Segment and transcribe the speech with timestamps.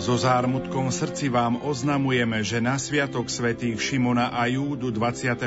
[0.00, 5.44] So zármutkom v srdci vám oznamujeme, že na Sviatok svätých Šimona a Júdu 28.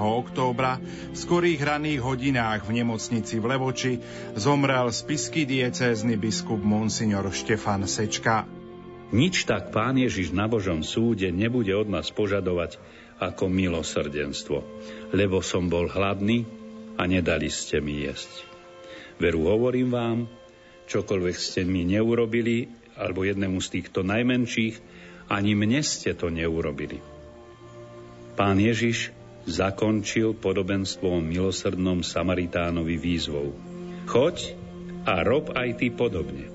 [0.00, 4.00] októbra v skorých raných hodinách v nemocnici v Levoči
[4.32, 8.48] zomrel spisky diecézny biskup Monsignor Štefan Sečka.
[9.12, 12.80] Nič tak Pán Ježiš na Božom súde nebude od nás požadovať
[13.20, 14.64] ako milosrdenstvo,
[15.12, 16.48] lebo som bol hladný
[16.96, 18.40] a nedali ste mi jesť.
[19.20, 20.18] Veru hovorím vám,
[20.88, 24.78] čokoľvek ste mi neurobili alebo jednému z týchto najmenších,
[25.26, 27.02] ani mne ste to neurobili.
[28.38, 29.10] Pán Ježiš
[29.44, 33.50] zakončil podobenstvo o milosrdnom Samaritánovi výzvou.
[34.06, 34.54] Choď
[35.02, 36.46] a rob aj ty podobne.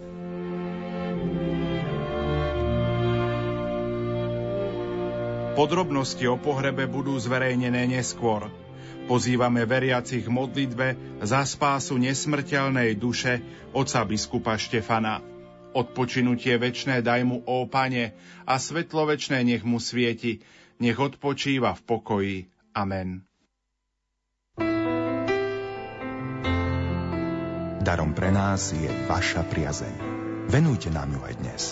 [5.57, 8.45] Podrobnosti o pohrebe budú zverejnené neskôr.
[9.09, 13.41] Pozývame veriacich modlitbe za spásu nesmrteľnej duše
[13.73, 15.36] oca biskupa Štefana.
[15.77, 18.17] Odpočinutie večné daj mu, ó Pane,
[18.49, 20.41] a svetlo večné nech mu svieti,
[20.81, 22.37] nech odpočíva v pokoji.
[22.73, 23.21] Amen.
[27.87, 29.95] Darom pre nás je vaša priazeň.
[30.49, 31.63] Venujte nám ju aj dnes.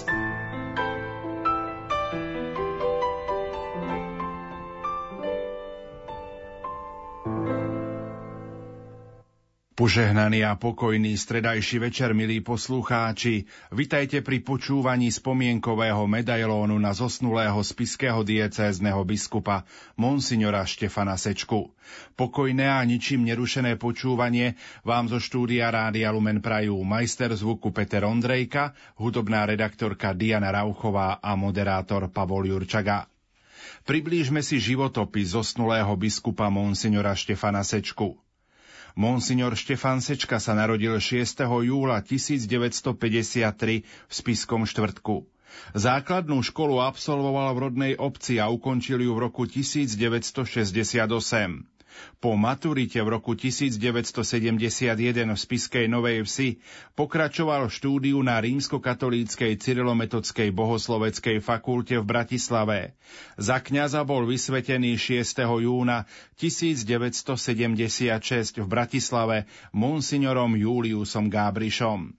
[9.75, 13.43] Požehnaný a pokojný stredajší večer, milí poslucháči.
[13.75, 19.67] Vitajte pri počúvaní spomienkového medailónu na zosnulého spiského diecézneho biskupa
[19.99, 21.75] Monsignora Štefana Sečku.
[22.15, 24.55] Pokojné a ničím nerušené počúvanie
[24.87, 31.35] vám zo štúdia Rádia Lumen prajú majster zvuku Peter Ondrejka, hudobná redaktorka Diana Rauchová a
[31.35, 33.11] moderátor Pavol Jurčaga.
[33.83, 38.23] Priblížme si životopis zosnulého biskupa Monsignora Štefana Sečku.
[38.95, 41.43] Monsignor Štefan Sečka sa narodil 6.
[41.43, 45.27] júla 1953 v Spiskom štvrtku.
[45.75, 51.74] Základnú školu absolvoval v rodnej obci a ukončil ju v roku 1968.
[52.19, 56.57] Po maturite v roku 1971 v Spiskej Novej Vsi
[56.97, 62.97] pokračoval štúdiu na rímskokatolíckej cyrilometodskej bohosloveckej fakulte v Bratislave.
[63.37, 65.45] Za kňaza bol vysvetený 6.
[65.61, 66.09] júna
[66.41, 72.17] 1976 v Bratislave monsignorom Juliusom Gábrišom.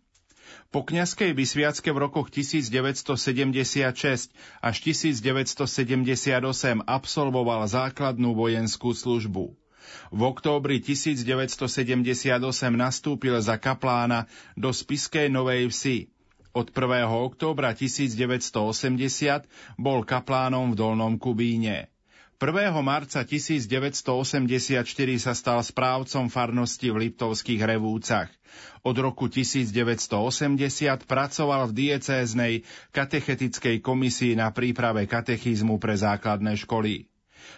[0.70, 4.28] Po kňazskej vysviacke v rokoch 1976
[4.60, 9.56] až 1978 absolvoval základnú vojenskú službu.
[10.10, 11.66] V októbri 1978
[12.72, 15.98] nastúpil za kaplána do Spiskej Novej Vsi.
[16.56, 17.04] Od 1.
[17.04, 19.44] októbra 1980
[19.76, 21.92] bol kaplánom v Dolnom Kubíne.
[22.36, 22.68] 1.
[22.84, 24.04] marca 1984
[25.16, 28.28] sa stal správcom farnosti v Liptovských Revúcach.
[28.84, 30.12] Od roku 1980
[31.08, 32.54] pracoval v diecéznej
[32.92, 37.08] katechetickej komisii na príprave katechizmu pre základné školy.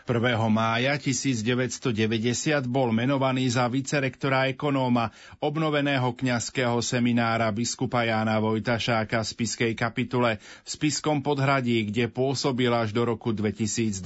[0.08, 0.18] 1.
[0.48, 9.72] mája 1990 bol menovaný za vicerektora ekonóma obnoveného kňazského seminára biskupa Jána Vojtašáka v Spiskej
[9.76, 14.00] kapitule v Spiskom podhradí, kde pôsobil až do roku 2002.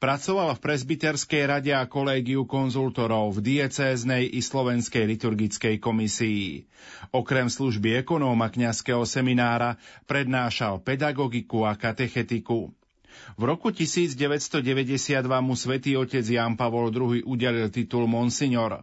[0.00, 6.64] Pracoval v presbyterskej rade a kolégiu konzultorov v diecéznej i slovenskej liturgickej komisii.
[7.12, 9.76] Okrem služby ekonóma kňazského seminára
[10.08, 12.72] prednášal pedagogiku a katechetiku.
[13.38, 14.66] V roku 1992
[15.40, 18.82] mu svätý otec Jan Pavol II udelil titul Monsignor.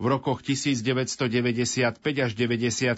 [0.00, 2.96] V rokoch 1995 až 97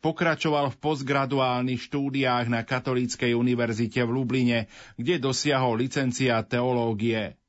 [0.00, 4.58] pokračoval v postgraduálnych štúdiách na Katolíckej univerzite v Lubline,
[4.96, 7.39] kde dosiahol licencia teológie.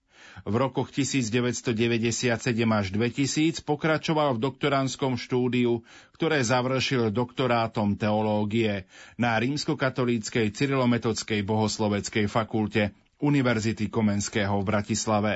[0.41, 2.33] V rokoch 1997
[2.65, 5.85] až 2000 pokračoval v doktoránskom štúdiu,
[6.17, 8.89] ktoré završil doktorátom teológie
[9.21, 15.33] na rímskokatolíckej cyrilometodskej bohosloveckej fakulte Univerzity Komenského v Bratislave.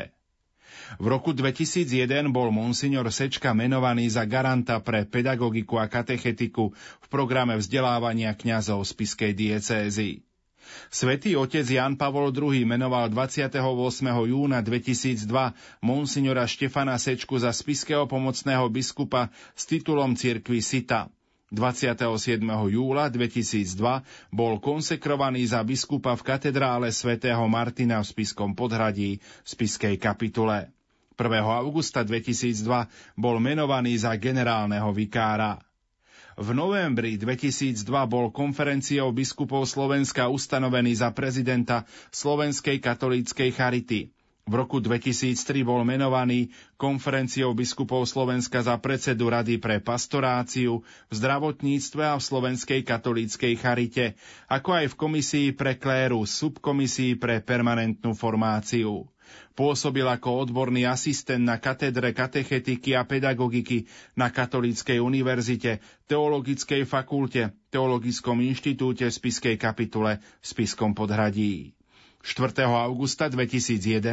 [1.01, 7.57] V roku 2001 bol monsignor Sečka menovaný za garanta pre pedagogiku a katechetiku v programe
[7.57, 10.21] vzdelávania kňazov Spiskej diecézy.
[10.89, 13.57] Svetý otec Jan Pavol II menoval 28.
[14.29, 15.25] júna 2002
[15.83, 21.09] monsignora Štefana Sečku za spiského pomocného biskupa s titulom cirkvi Sita.
[21.53, 22.41] 27.
[22.73, 23.79] júla 2002
[24.33, 30.73] bol konsekrovaný za biskupa v katedrále svätého Martina v Spiskom podhradí v Spiskej kapitule.
[31.15, 31.21] 1.
[31.63, 35.64] augusta 2002 bol menovaný za generálneho vikára.
[36.35, 44.11] V novembri 2002 bol konferenciou biskupov Slovenska ustanovený za prezidenta Slovenskej katolíckej charity.
[44.43, 52.03] V roku 2003 bol menovaný konferenciou biskupov Slovenska za predsedu Rady pre pastoráciu v zdravotníctve
[52.03, 54.19] a v Slovenskej katolíckej charite,
[54.51, 59.07] ako aj v komisii pre kléru, subkomisii pre permanentnú formáciu.
[59.55, 63.87] Pôsobil ako odborný asistent na katedre katechetiky a pedagogiky
[64.19, 65.79] na Katolíckej univerzite,
[66.11, 71.75] Teologickej fakulte, Teologickom inštitúte v Spiskej kapitule v Spiskom podhradí.
[72.25, 72.65] 4.
[72.65, 74.09] augusta 2011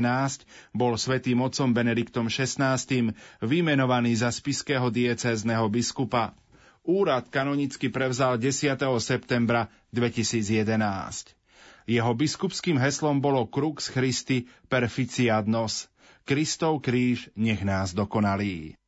[0.76, 2.76] bol svätým otcom Benediktom XVI
[3.40, 6.36] vymenovaný za spiského diecézneho biskupa.
[6.84, 8.76] Úrad kanonicky prevzal 10.
[9.00, 11.41] septembra 2011.
[11.86, 15.88] Jeho biskupským heslom bolo Crux Christi Perficiat Nos.
[16.24, 18.78] Kristov kríž nech nás dokonalí.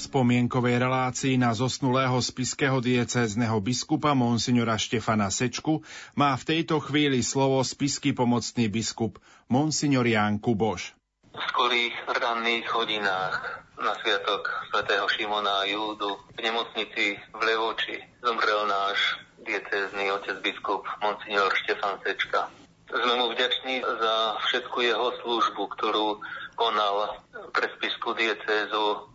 [0.00, 5.84] Spomienkovej relácii na zosnulého spiského diecézneho biskupa monsignora Štefana Sečku
[6.16, 9.20] má v tejto chvíli slovo spisky pomocný biskup
[9.52, 10.96] monsignor Ján Kuboš.
[11.36, 18.64] V skorých ranných hodinách na sviatok svätého Šimona a Júdu v nemocnici v Levoči zomrel
[18.64, 22.48] náš diecézny otec biskup monsignor Štefan Sečka.
[22.90, 24.14] Sme mu vďační za
[24.48, 26.18] všetku jeho službu, ktorú
[26.58, 27.22] konal
[27.54, 29.06] pre spisku diecézu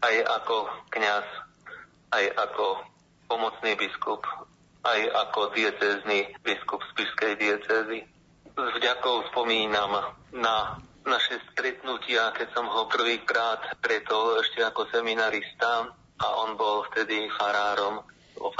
[0.00, 0.56] aj ako
[0.92, 1.26] kňaz,
[2.12, 2.66] aj ako
[3.28, 4.24] pomocný biskup,
[4.84, 8.00] aj ako diecézny biskup Spišskej diecézy.
[8.56, 9.92] S vďakou spomínam
[10.36, 15.88] na naše stretnutia, keď som ho prvýkrát stretol ešte ako seminarista
[16.20, 18.04] a on bol vtedy farárom,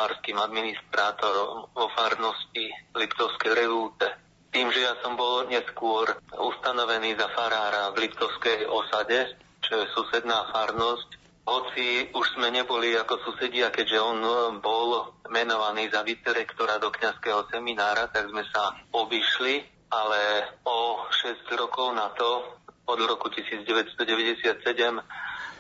[0.01, 4.09] farským administrátorom vo farnosti Liptovskej revúte.
[4.51, 10.51] Tým, že ja som bol neskôr ustanovený za farára v Liptovskej osade, čo je susedná
[10.51, 16.91] farnosť, hoci už sme neboli ako susedia, keďže on eh, bol menovaný za vicerektora do
[16.93, 20.21] kňazského seminára, tak sme sa obišli, ale
[20.67, 23.95] o 6 rokov na to, od roku 1997,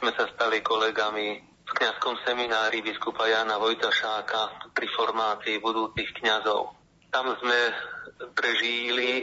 [0.03, 6.75] sme sa stali kolegami v kňazskom seminári biskupa Jana Vojtašáka pri formácii budúcich kňazov.
[7.15, 7.59] Tam sme
[8.35, 9.23] prežili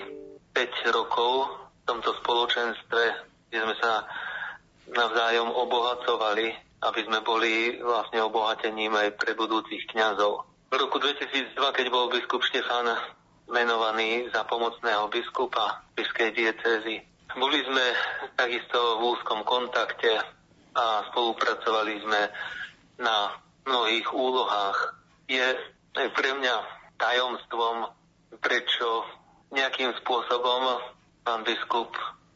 [0.55, 3.03] 5 rokov v tomto spoločenstve,
[3.51, 4.07] kde sme sa
[4.91, 6.53] navzájom obohacovali,
[6.83, 10.45] aby sme boli vlastne obohatením aj pre budúcich kňazov.
[10.67, 12.91] V roku 2002, keď bol biskup Štefán
[13.47, 16.99] menovaný za pomocného biskupa Biskej diecézy,
[17.37, 17.85] boli sme
[18.35, 20.19] takisto v úzkom kontakte
[20.75, 22.21] a spolupracovali sme
[22.99, 23.31] na
[23.67, 24.95] mnohých úlohách.
[25.27, 25.43] Je
[25.93, 26.55] pre mňa
[26.97, 27.93] tajomstvom,
[28.41, 29.05] prečo
[29.53, 30.81] nejakým spôsobom
[31.23, 31.93] pán biskup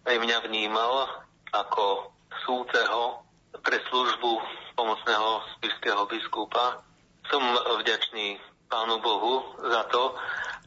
[0.07, 1.07] aj mňa vnímal
[1.51, 2.11] ako
[2.45, 3.25] súceho
[3.61, 4.31] pre službu
[4.75, 6.81] pomocného spišského biskupa.
[7.29, 7.43] Som
[7.83, 8.39] vďačný
[8.71, 10.15] Pánu Bohu za to.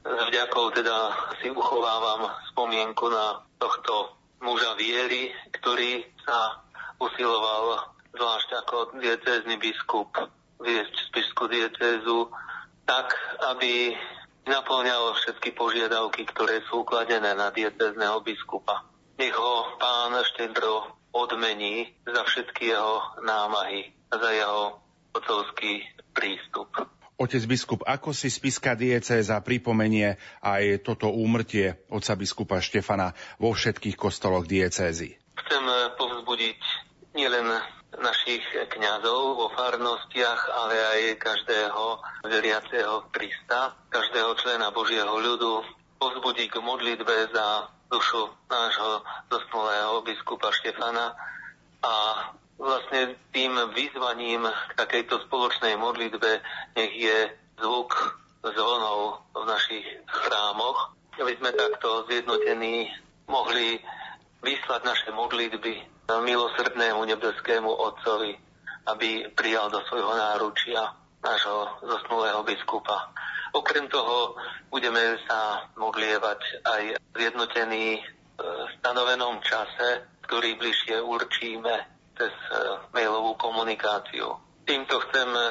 [0.05, 0.97] Vďakou teda
[1.41, 4.13] si uchovávam spomienku na tohto
[4.45, 6.61] muža viery, ktorý sa
[7.01, 10.13] usiloval zvlášť ako diecézny biskup
[10.61, 12.29] viesť spišskú diecézu
[12.85, 13.17] tak,
[13.57, 13.97] aby
[14.45, 18.85] naplňal všetky požiadavky, ktoré sú kladené na diecezného biskupa.
[19.17, 24.83] Nech ho pán štedro odmení za všetky jeho námahy, za jeho
[25.15, 26.75] otcovský prístup.
[27.15, 33.95] Otec biskup, ako si spiska diecéza pripomenie aj toto úmrtie otca biskupa Štefana vo všetkých
[33.95, 35.15] kostoloch diecézy?
[35.39, 36.59] Chcem povzbudiť
[37.15, 37.47] nielen
[37.95, 38.43] našich
[38.75, 41.83] kňazov vo farnostiach, ale aj každého
[42.27, 45.63] veriaceho Krista, každého člena Božieho ľudu,
[46.03, 51.15] povzbudiť k modlitbe za dušu nášho zosnulého biskupa Štefana
[51.87, 51.95] a
[52.59, 56.43] vlastne tým vyzvaním k takejto spoločnej modlitbe
[56.75, 57.31] nech je
[57.63, 57.95] zvuk
[58.43, 62.91] zvonov v našich chrámoch, aby sme takto zjednotení
[63.31, 63.79] mohli
[64.43, 68.35] vyslať naše modlitby milosrdnému nebeskému Otcovi,
[68.91, 73.15] aby prijal do svojho náručia nášho zosnulého biskupa.
[73.55, 74.35] Okrem toho
[74.67, 76.83] budeme sa modlievať aj
[77.15, 78.03] zjednotení
[78.35, 81.71] v stanovenom čase, ktorý bližšie určíme
[82.19, 82.55] cez e,
[82.91, 84.35] mailovú komunikáciu.
[84.67, 85.43] Týmto chcem e,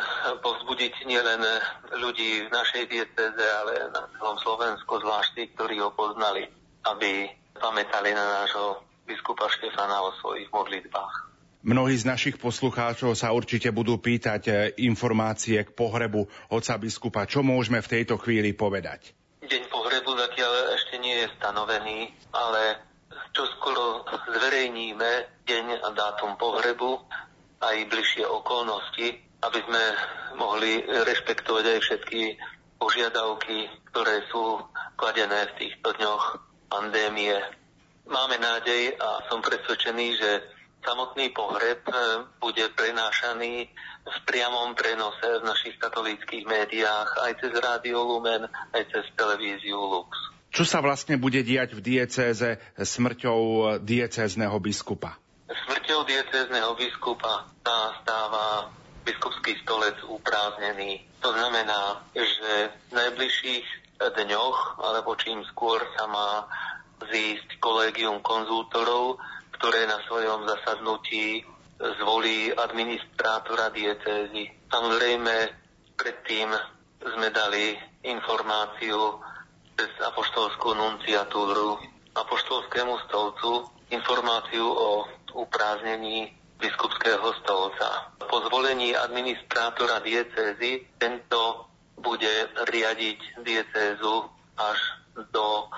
[0.44, 1.48] povzbudiť nielen
[1.96, 6.44] ľudí v našej dieceze, ale na celom Slovensku, zvlášť tí, ktorí ho poznali,
[6.84, 11.33] aby pamätali na nášho biskupa Štefana o svojich modlitbách.
[11.64, 14.54] Mnohí z našich poslucháčov sa určite budú pýtať e,
[14.84, 17.24] informácie k pohrebu oca biskupa.
[17.24, 19.16] Čo môžeme v tejto chvíli povedať?
[19.40, 22.84] Deň pohrebu zatiaľ ešte nie je stanovený, ale
[23.32, 24.04] čo skoro
[24.36, 25.12] zverejníme
[25.48, 27.00] deň a dátum pohrebu
[27.64, 29.84] aj bližšie okolnosti, aby sme
[30.36, 32.22] mohli rešpektovať aj všetky
[32.76, 34.60] požiadavky, ktoré sú
[35.00, 37.40] kladené v týchto dňoch pandémie.
[38.04, 40.32] Máme nádej a som presvedčený, že
[40.84, 41.94] samotný pohreb e,
[42.38, 43.68] bude prenášaný
[44.04, 50.12] v priamom prenose v našich katolíckých médiách aj cez Rádio Lumen, aj cez televíziu Lux.
[50.54, 55.18] Čo sa vlastne bude diať v diecéze smrťou diecézneho biskupa?
[55.50, 58.70] Smrťou diecézneho biskupa sa stáva
[59.02, 61.02] biskupský stolec uprázdnený.
[61.26, 66.46] To znamená, že v najbližších dňoch, alebo čím skôr sa má
[67.12, 69.20] zísť kolégium konzultorov,
[69.64, 71.40] ktoré na svojom zasadnutí
[71.80, 74.52] zvolí administrátora diecézy.
[74.68, 75.36] Samozrejme,
[75.96, 76.52] predtým
[77.00, 77.72] sme dali
[78.04, 79.24] informáciu
[79.80, 81.80] cez apoštolskú nunciatúru
[82.12, 88.12] apoštolskému stolcu informáciu o upráznení biskupského stolca.
[88.20, 94.28] Po zvolení administrátora diecézy tento bude riadiť diecézu
[94.60, 94.80] až
[95.32, 95.72] do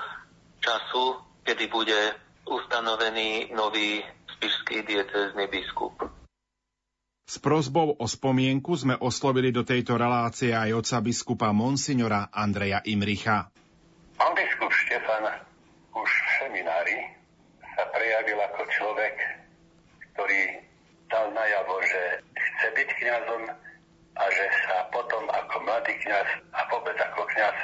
[0.57, 4.05] času, kedy bude ustanovený nový
[4.37, 6.05] spišský diecézny biskup.
[7.25, 13.49] S prozbou o spomienku sme oslovili do tejto relácie aj oca biskupa Monsignora Andreja Imricha.
[14.13, 15.25] Pán biskup Štefan
[15.97, 16.97] už v seminári
[17.75, 19.15] sa prejavil ako človek,
[20.13, 20.41] ktorý
[21.09, 22.01] dal najavo, že
[22.37, 23.41] chce byť kňazom
[24.15, 27.57] a že sa potom ako mladý kňaz a vôbec ako kňaz,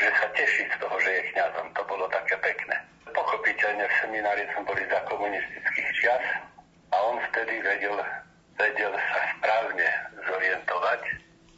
[0.00, 1.66] že sa teší z toho, že je kňazom.
[1.76, 2.78] To bolo také pekné.
[3.30, 6.26] Pochopiteľne v seminári sme boli za komunistických čias
[6.90, 7.94] a on vtedy vedel,
[8.58, 9.86] vedel sa správne
[10.26, 11.02] zorientovať,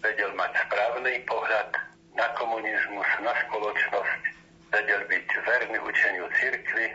[0.05, 1.73] vedel mať správny pohľad
[2.13, 4.21] na komunizmus, na spoločnosť,
[4.69, 6.93] vedel byť verný učeniu cirkvy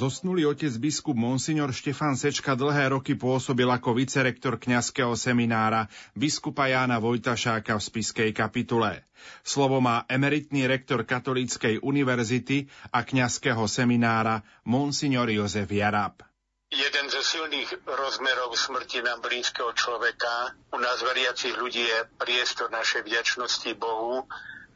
[0.00, 6.96] Zosnulý otec biskup Monsignor Štefan Sečka dlhé roky pôsobil ako vicerektor kňazského seminára biskupa Jána
[6.96, 9.04] Vojtašáka v Spiskej kapitule.
[9.44, 12.64] Slovo má emeritný rektor Katolíckej univerzity
[12.96, 16.24] a kňazského seminára Monsignor Jozef Jarab.
[16.72, 23.04] Jeden ze silných rozmerov smrti nám blízkeho človeka u nás veriacich ľudí je priestor našej
[23.04, 24.24] vďačnosti Bohu,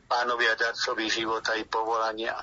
[0.05, 2.37] pánovi a darcovi života i povolania.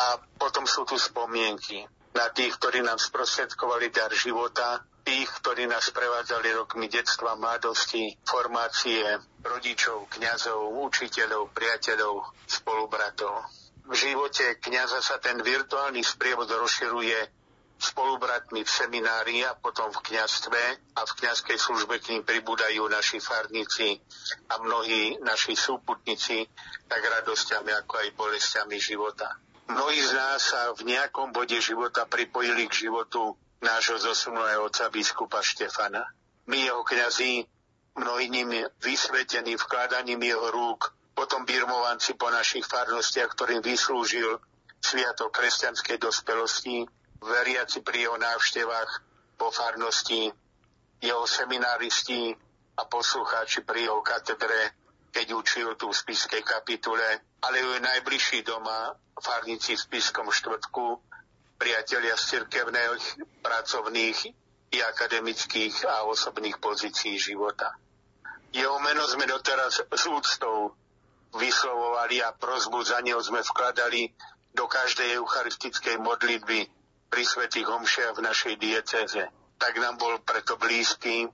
[0.00, 1.84] A potom sú tu spomienky
[2.16, 9.04] na tých, ktorí nám sprostredkovali dar života, tých, ktorí nás prevádzali rokmi detstva, mladosti, formácie,
[9.44, 13.44] rodičov, kňazov, učiteľov, priateľov, spolubratov.
[13.84, 17.18] V živote kňaza sa ten virtuálny sprievod rozširuje
[17.80, 20.62] spolubratmi v seminári a potom v kňazstve
[20.94, 23.96] a v kňazskej službe k ním pribúdajú naši farníci
[24.52, 26.44] a mnohí naši súputníci
[26.86, 29.32] tak radosťami ako aj bolestiami života.
[29.70, 35.38] Mnohí z nás sa v nejakom bode života pripojili k životu nášho zosnulého otca biskupa
[35.46, 36.10] Štefana.
[36.50, 37.46] My jeho kňazí,
[37.94, 44.42] mnohí nimi vysvetení vkladaním jeho rúk, potom birmovanci po našich farnostiach, ktorým vyslúžil
[44.82, 46.88] sviatok kresťanskej dospelosti,
[47.22, 48.90] veriaci pri jeho návštevách
[49.38, 50.32] po farnosti,
[50.98, 52.34] jeho semináristi
[52.74, 54.79] a poslucháči pri jeho katedre,
[55.10, 57.02] keď učil tu v spiskej kapitule,
[57.42, 61.02] ale ju najbližší doma, farníci v spiskom štvrtku,
[61.60, 63.04] priatelia z cirkevných,
[63.44, 64.18] pracovných
[64.70, 67.74] i akademických a osobných pozícií života.
[68.50, 70.74] Jeho meno sme doteraz s úctou
[71.34, 74.10] vyslovovali a prozbu za neho sme vkladali
[74.50, 76.66] do každej eucharistickej modlitby
[77.10, 79.30] pri svetých homšiach v našej dieceze.
[79.58, 81.26] Tak nám bol preto blízky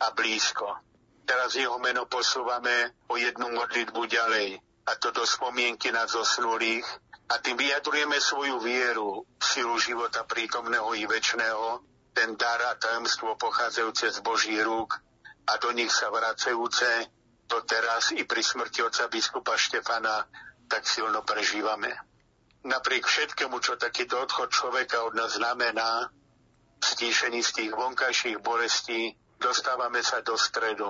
[0.00, 0.91] a blízko.
[1.22, 6.84] Teraz jeho meno posúvame o jednu modlitbu ďalej a to do spomienky na zosnulých
[7.30, 11.80] a tým vyjadrujeme svoju vieru v silu života prítomného i väčšného,
[12.12, 15.00] ten dar a tajomstvo pochádzajúce z Božích rúk
[15.48, 17.08] a do nich sa vracajúce,
[17.48, 20.26] to teraz i pri smrti otca biskupa Štefana
[20.68, 21.94] tak silno prežívame.
[22.62, 26.10] Napriek všetkému, čo takýto odchod človeka od nás znamená,
[26.82, 30.88] stíšení z tých vonkajších bolestí, dostávame sa do stredu,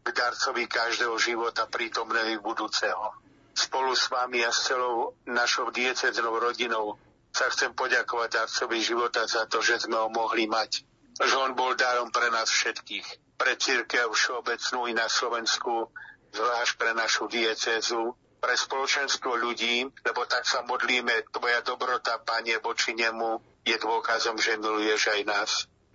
[0.00, 3.20] k darcovi každého života prítomného i budúceho
[3.60, 6.96] spolu s vami a s celou našou dieceznou rodinou
[7.30, 10.82] sa chcem poďakovať darcovi života za to, že sme ho mohli mať.
[11.20, 13.36] Že on bol darom pre nás všetkých.
[13.36, 15.92] Pre církev všeobecnú i na Slovensku,
[16.34, 22.96] zvlášť pre našu diecezu, pre spoločenstvo ľudí, lebo tak sa modlíme, tvoja dobrota, Panie, voči
[22.96, 25.50] nemu je dôkazom, že miluješ aj nás.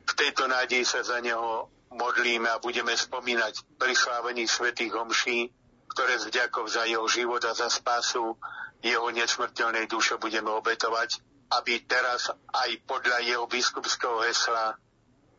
[0.05, 5.49] V tejto nádeji sa za neho modlíme a budeme spomínať pri slávení svätých homší
[5.95, 8.35] ktoré z vďakov za jeho život a za spásu
[8.83, 11.23] jeho nesmrteľnej duše budeme obetovať,
[11.55, 14.75] aby teraz aj podľa jeho biskupského hesla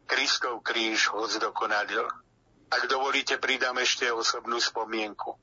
[0.09, 2.09] Kristov kríž ho zdokonalil.
[2.73, 5.37] Ak dovolíte, pridám ešte osobnú spomienku.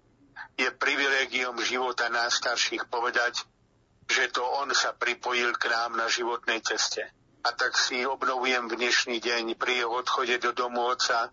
[0.57, 3.45] Je privilegium života nás starších povedať,
[4.09, 7.05] že to on sa pripojil k nám na životnej ceste.
[7.43, 11.27] A tak si obnovujem v dnešný deň pri jeho odchode do domu oca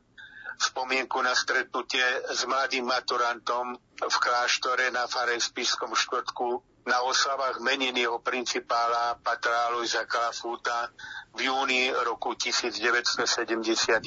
[0.58, 2.02] spomienku na stretnutie
[2.34, 7.94] s mladým maturantom v kláštore na Farej Spiskom štvrtku na oslavách menin
[8.26, 10.90] principála Patra Alojza Kalafúta
[11.38, 14.02] v júni roku 1971.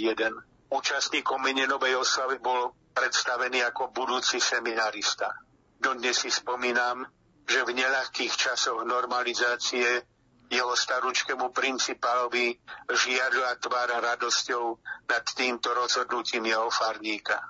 [0.75, 5.31] Účastníkom meninovej oslavy bol predstavený ako budúci seminarista.
[5.79, 7.07] Dodnes si spomínam,
[7.47, 10.12] že v neľahkých časoch normalizácie
[10.53, 12.53] jeho staručkému principálovi
[12.87, 14.77] žiadla tvára radosťou
[15.09, 17.41] nad týmto rozhodnutím jeho farníka.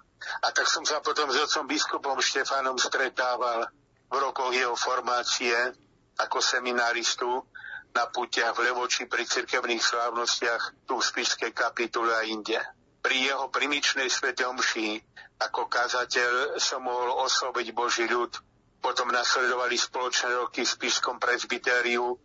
[0.44, 3.68] A tak som sa potom s otcom biskupom Štefanom stretával
[4.08, 5.56] v rokoch jeho formácie
[6.16, 7.28] ako seminaristu
[7.94, 12.58] na putiach v Levoči pri cirkevných slávnostiach tu v Spišskej kapitule a inde.
[13.04, 14.98] Pri jeho primičnej svete omši
[15.44, 18.32] ako kazateľ som mohol osloviť Boží ľud.
[18.80, 22.16] Potom nasledovali spoločné roky v Spišskom presbytériu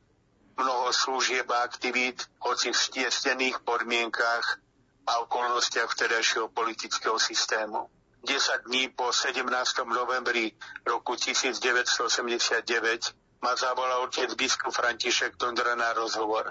[0.58, 4.46] mnoho služieb a aktivít, hoci v stiesnených podmienkách
[5.06, 7.88] a okolnostiach vtedajšieho politického systému.
[8.26, 9.46] 10 dní po 17.
[9.86, 10.52] novembri
[10.84, 16.50] roku 1989 ma zavolal otec biskup František Tondra na rozhovor.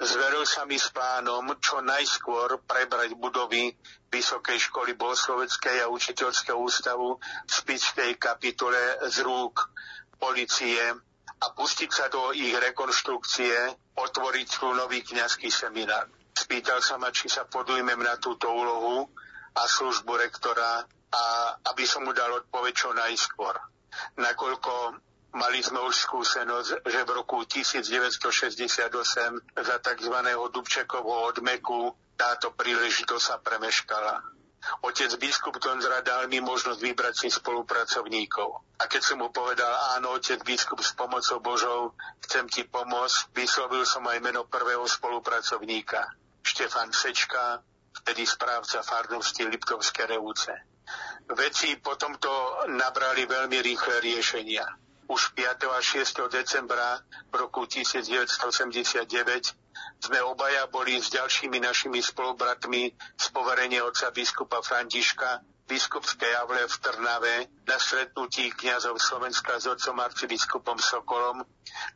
[0.00, 3.76] Zveril sa mi s pánom čo najskôr prebrať budovy
[4.08, 8.80] Vysokej školy bohosloveckej a učiteľského ústavu v Spičkej kapitule
[9.10, 9.68] z rúk
[10.16, 10.80] policie
[11.44, 13.52] a pustiť sa do ich rekonštrukcie,
[14.00, 16.08] otvoriť tu nový kňazský seminár.
[16.34, 19.06] Spýtal sa ma, či sa podujmem na túto úlohu
[19.54, 20.82] a službu rektora
[21.14, 21.24] a
[21.70, 23.54] aby som mu dal odpoveď čo najskôr.
[24.18, 24.98] Nakoľko
[25.38, 28.90] mali sme už skúsenosť, že v roku 1968
[29.54, 30.16] za tzv.
[30.50, 34.33] Dubčekovho odmeku táto príležitosť sa premeškala.
[34.84, 38.48] Otec biskup Tonzra dal mi možnosť vybrať si spolupracovníkov.
[38.80, 41.80] A keď som mu povedal, áno, otec biskup s pomocou Božou,
[42.24, 46.00] chcem ti pomôcť, vyslovil som aj meno prvého spolupracovníka.
[46.44, 47.60] Štefan Sečka,
[48.04, 50.52] vtedy správca farnosti Liptovské Revúce.
[51.32, 52.28] Veci potom to
[52.68, 54.68] nabrali veľmi rýchle riešenia.
[55.08, 55.72] Už 5.
[55.72, 56.28] a 6.
[56.28, 57.00] decembra
[57.32, 59.63] roku 1989
[60.04, 66.76] sme obaja boli s ďalšími našimi spolubratmi z poverenia otca biskupa Františka biskupskej javle v
[66.76, 71.40] Trnave na stretnutí kňazov Slovenska s otcom arcibiskupom Sokolom,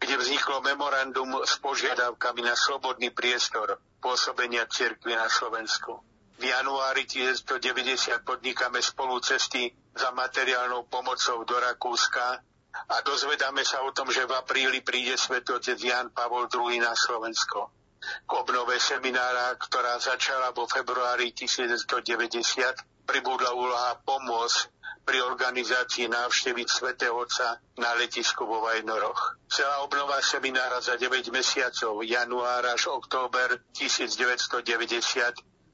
[0.01, 6.01] kde vzniklo memorandum s požiadavkami na slobodný priestor pôsobenia cirkvi na Slovensku.
[6.41, 12.41] V januári 1990 podnikáme spolu cesty za materiálnou pomocou do Rakúska
[12.73, 17.77] a dozvedáme sa o tom, že v apríli príde svetotec Jan Pavol II na Slovensko
[17.99, 27.17] k obnove seminára, ktorá začala vo februári 1990, pribudla úloha pomôcť pri organizácii návštevy svätého
[27.17, 29.41] Otca na letisku vo Vajnoroch.
[29.49, 34.61] Celá obnova seminára za 9 mesiacov, január až október 1990,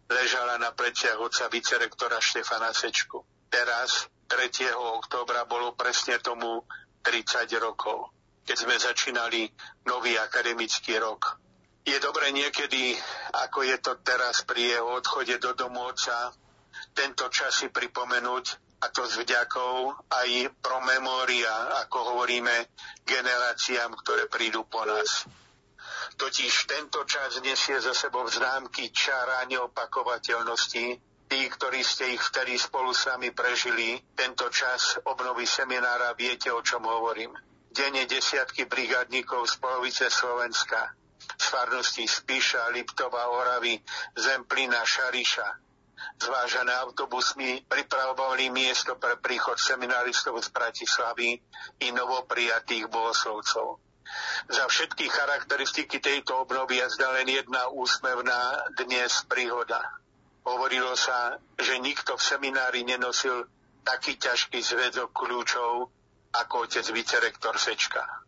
[0.06, 3.26] ležala na pleciach otca vicerektora Štefana Sečku.
[3.50, 4.70] Teraz, 3.
[5.02, 6.62] októbra, bolo presne tomu
[7.02, 8.14] 30 rokov,
[8.46, 9.50] keď sme začínali
[9.82, 11.43] nový akademický rok
[11.84, 12.96] je dobre niekedy,
[13.44, 16.32] ako je to teraz pri jeho odchode do domu oca,
[16.96, 18.44] tento čas si pripomenúť
[18.80, 20.28] a to s vďakou aj
[20.64, 21.52] pro memória,
[21.84, 22.72] ako hovoríme,
[23.04, 25.28] generáciám, ktoré prídu po nás.
[26.16, 30.86] Totiž tento čas nesie za sebou známky čara neopakovateľnosti.
[31.24, 36.60] Tí, ktorí ste ich vtedy spolu s nami prežili, tento čas obnovy seminára, viete, o
[36.60, 37.32] čom hovorím.
[37.72, 40.94] Denne desiatky brigádnikov z polovice Slovenska
[41.38, 43.80] z farnosti Spíša, Liptova, Oravy,
[44.16, 45.48] Zemplina, Šariša.
[46.14, 51.40] Zvážané autobusmi pripravovali miesto pre príchod seminaristov z Bratislavy
[51.80, 53.82] i novoprijatých bohoslovcov.
[54.52, 59.80] Za všetky charakteristiky tejto obnovy je len jedna úsmevná dnes príhoda.
[60.44, 63.48] Hovorilo sa, že nikto v seminári nenosil
[63.80, 65.88] taký ťažký zväzok kľúčov
[66.36, 68.23] ako otec vicerektor Sečka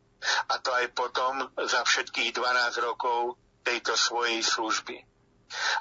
[0.48, 4.96] a to aj potom za všetkých 12 rokov tejto svojej služby.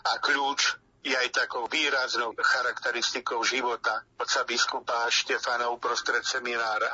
[0.05, 6.89] A kľúč je aj takou výraznou charakteristikou života otca biskupa Štefana uprostred seminára.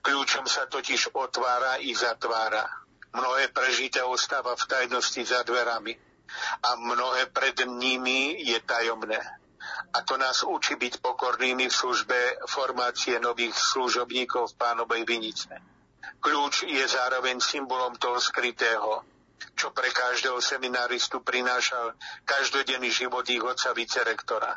[0.00, 2.64] Kľúčom sa totiž otvára i zatvára.
[3.12, 5.92] Mnohé prežité ostáva v tajnosti za dverami
[6.64, 9.20] a mnohé pred nimi je tajomné.
[9.92, 15.52] A to nás učí byť pokornými v službe formácie nových služobníkov v pánovej vinice.
[16.18, 19.04] Kľúč je zároveň symbolom toho skrytého,
[19.54, 21.94] čo pre každého seminaristu prinášal
[22.24, 24.54] každodenný život ich otca vicerektora.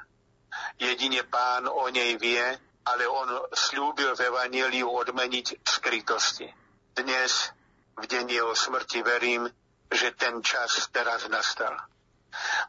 [0.78, 2.44] Jedine pán o nej vie,
[2.86, 6.50] ale on slúbil v Evangeliu odmeniť skrytosti.
[6.92, 7.54] Dnes,
[7.96, 9.48] v deň jeho smrti, verím,
[9.92, 11.78] že ten čas teraz nastal.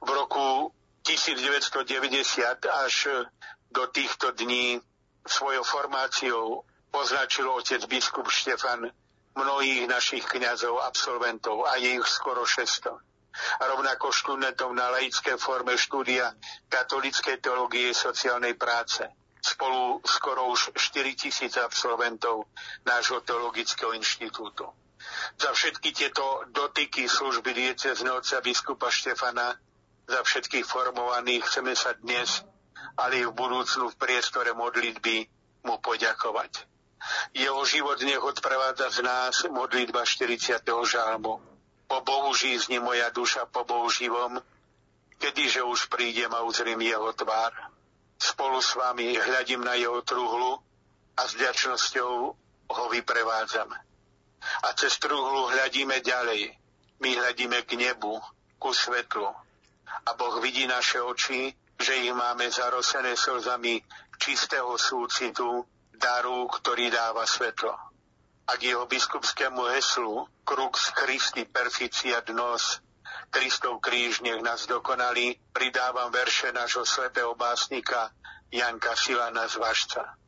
[0.03, 2.95] V roku 1990 až
[3.71, 4.79] do týchto dní
[5.27, 8.93] svojou formáciou označil otec biskup Štefan
[9.33, 12.93] mnohých našich kňazov, absolventov a je ich skoro 600.
[13.33, 16.37] A rovnako študentov na laické forme štúdia
[16.69, 19.09] katolíckej teológie sociálnej práce.
[19.41, 22.47] Spolu skoro už 4 tisíc absolventov
[22.85, 24.69] nášho teologického inštitútu.
[25.41, 29.57] Za všetky tieto dotyky služby diecezne otca biskupa Štefana,
[30.07, 32.45] za všetkých formovaných chceme sa dnes,
[33.01, 35.27] ale i v budúcnu v priestore modlitby
[35.67, 36.72] mu poďakovať.
[37.35, 40.63] Jeho život nech odprevádza z nás modlitba 40.
[40.87, 41.43] žalmu.
[41.87, 44.41] Po Bohu žízni moja duša po Bohu živom,
[45.19, 47.53] kedyže už prídem a uzriem jeho tvár.
[48.19, 50.63] Spolu s vami hľadím na jeho truhlu
[51.19, 52.13] a s vďačnosťou
[52.73, 53.71] ho vyprevádzam.
[54.63, 56.55] A cez truhlu hľadíme ďalej.
[57.03, 58.19] My hľadíme k nebu,
[58.59, 59.27] ku svetlu.
[60.07, 61.51] A Boh vidí naše oči,
[61.83, 63.83] že ich máme zarosené slzami
[64.23, 65.67] čistého súcitu
[66.03, 67.71] daru, ktorý dáva svetlo.
[68.51, 72.83] A k jeho biskupskému heslu Crux Christi perficiat nos,
[73.31, 78.11] Kristov kríž nech nás dokonali, pridávam verše nášho svetého básnika
[78.51, 80.19] Janka Silana z Vašca.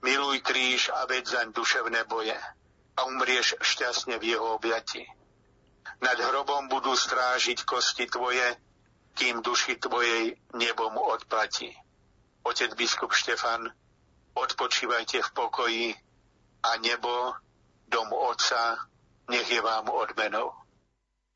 [0.00, 2.38] Miluj kríž a veď zaň duševné boje
[2.96, 5.04] a umrieš šťastne v jeho objati.
[5.98, 8.56] Nad hrobom budú strážiť kosti tvoje,
[9.18, 11.74] kým duši tvojej nebom odplatí.
[12.46, 13.66] Otec biskup Štefan,
[14.42, 15.84] odpočívajte v pokoji
[16.62, 17.34] a nebo,
[17.88, 18.78] dom Otca,
[19.30, 20.52] nech je vám odmenou.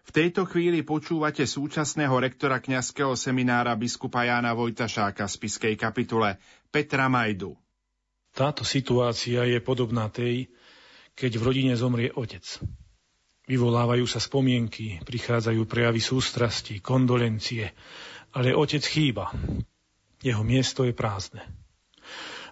[0.02, 6.42] V tejto chvíli počúvate súčasného rektora kňazského seminára biskupa Jána Vojtašáka z Piskej kapitule
[6.74, 7.54] Petra Majdu.
[8.34, 10.50] Táto situácia je podobná tej,
[11.14, 12.42] keď v rodine zomrie otec.
[13.46, 17.70] Vyvolávajú sa spomienky, prichádzajú prejavy sústrasti, kondolencie,
[18.34, 19.30] ale otec chýba.
[20.24, 21.61] Jeho miesto je prázdne.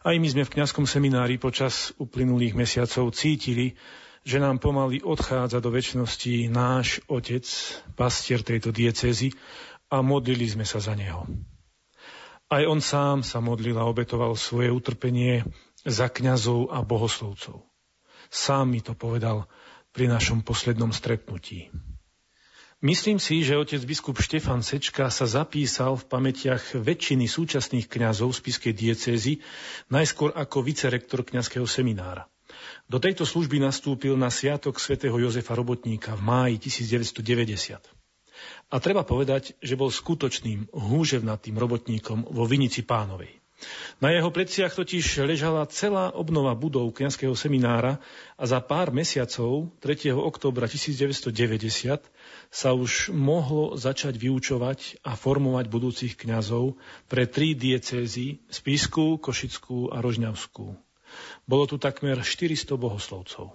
[0.00, 3.76] Aj my sme v kňazskom seminári počas uplynulých mesiacov cítili,
[4.24, 7.44] že nám pomaly odchádza do väčšnosti náš otec,
[8.00, 9.36] pastier tejto diecezy
[9.92, 11.28] a modlili sme sa za neho.
[12.48, 15.44] Aj on sám sa modlil a obetoval svoje utrpenie
[15.84, 17.60] za kňazov a bohoslovcov.
[18.32, 19.48] Sám mi to povedal
[19.92, 21.68] pri našom poslednom stretnutí.
[22.80, 28.40] Myslím si, že otec biskup Štefan Sečka sa zapísal v pamätiach väčšiny súčasných kňazov z
[28.40, 29.44] Piskej diecézy,
[29.92, 32.24] najskôr ako vicerektor kňazského seminára.
[32.88, 37.84] Do tejto služby nastúpil na Sviatok svätého Jozefa Robotníka v máji 1990.
[38.72, 43.40] A treba povedať, že bol skutočným húževnatým robotníkom vo Vinici pánovej.
[44.00, 48.00] Na jeho pleciach totiž ležala celá obnova budov kňazského seminára
[48.40, 50.16] a za pár mesiacov, 3.
[50.16, 52.00] októbra 1990,
[52.50, 56.74] sa už mohlo začať vyučovať a formovať budúcich kňazov
[57.06, 60.74] pre tri diecézy Spisku, Košickú a Rožňavskú.
[61.46, 63.54] Bolo tu takmer 400 bohoslovcov.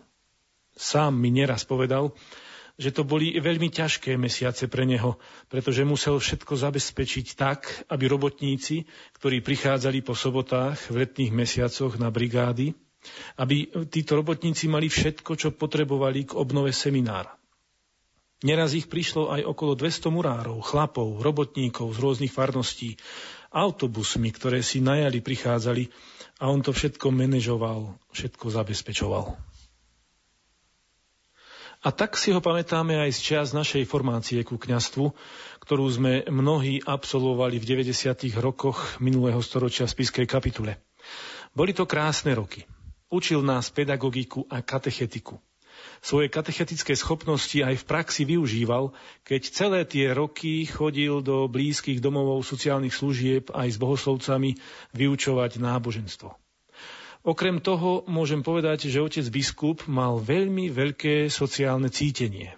[0.76, 2.16] Sám mi neraz povedal,
[2.76, 5.16] že to boli veľmi ťažké mesiace pre neho,
[5.48, 8.84] pretože musel všetko zabezpečiť tak, aby robotníci,
[9.16, 12.76] ktorí prichádzali po sobotách v letných mesiacoch na brigády,
[13.40, 17.32] aby títo robotníci mali všetko, čo potrebovali k obnove seminára.
[18.44, 23.00] Neraz ich prišlo aj okolo 200 murárov, chlapov, robotníkov z rôznych farností,
[23.56, 25.88] autobusmi, ktoré si najali prichádzali
[26.44, 29.40] a on to všetko manažoval, všetko zabezpečoval.
[31.86, 35.14] A tak si ho pamätáme aj z čas našej formácie ku kňastvu,
[35.62, 38.36] ktorú sme mnohí absolvovali v 90.
[38.42, 40.82] rokoch minulého storočia v Spiskej kapitule.
[41.54, 42.66] Boli to krásne roky.
[43.14, 45.38] Učil nás pedagogiku a katechetiku.
[46.06, 48.94] Svoje katechetické schopnosti aj v praxi využíval,
[49.26, 54.54] keď celé tie roky chodil do blízkych domovov sociálnych služieb aj s bohoslovcami
[54.94, 56.30] vyučovať náboženstvo.
[57.26, 62.54] Okrem toho môžem povedať, že otec biskup mal veľmi veľké sociálne cítenie.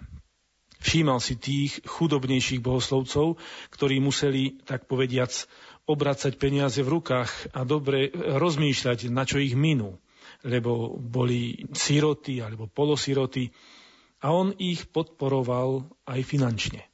[0.84, 3.40] Všímal si tých chudobnejších bohoslovcov,
[3.72, 5.32] ktorí museli, tak povediac,
[5.88, 9.96] obracať peniaze v rukách a dobre rozmýšľať, na čo ich minú,
[10.46, 13.50] lebo boli siroty alebo polosiroty
[14.22, 16.88] a on ich podporoval aj finančne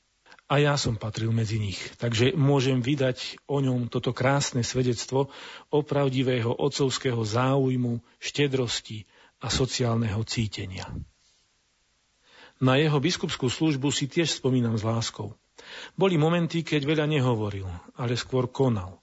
[0.45, 1.81] a ja som patril medzi nich.
[1.97, 5.33] Takže môžem vydať o ňom toto krásne svedectvo
[5.73, 9.09] opravdivého otcovského záujmu, štedrosti
[9.41, 10.85] a sociálneho cítenia.
[12.61, 15.35] Na jeho biskupskú službu si tiež spomínam s láskou.
[15.99, 17.67] Boli momenty, keď veľa nehovoril,
[17.99, 19.01] ale skôr konal.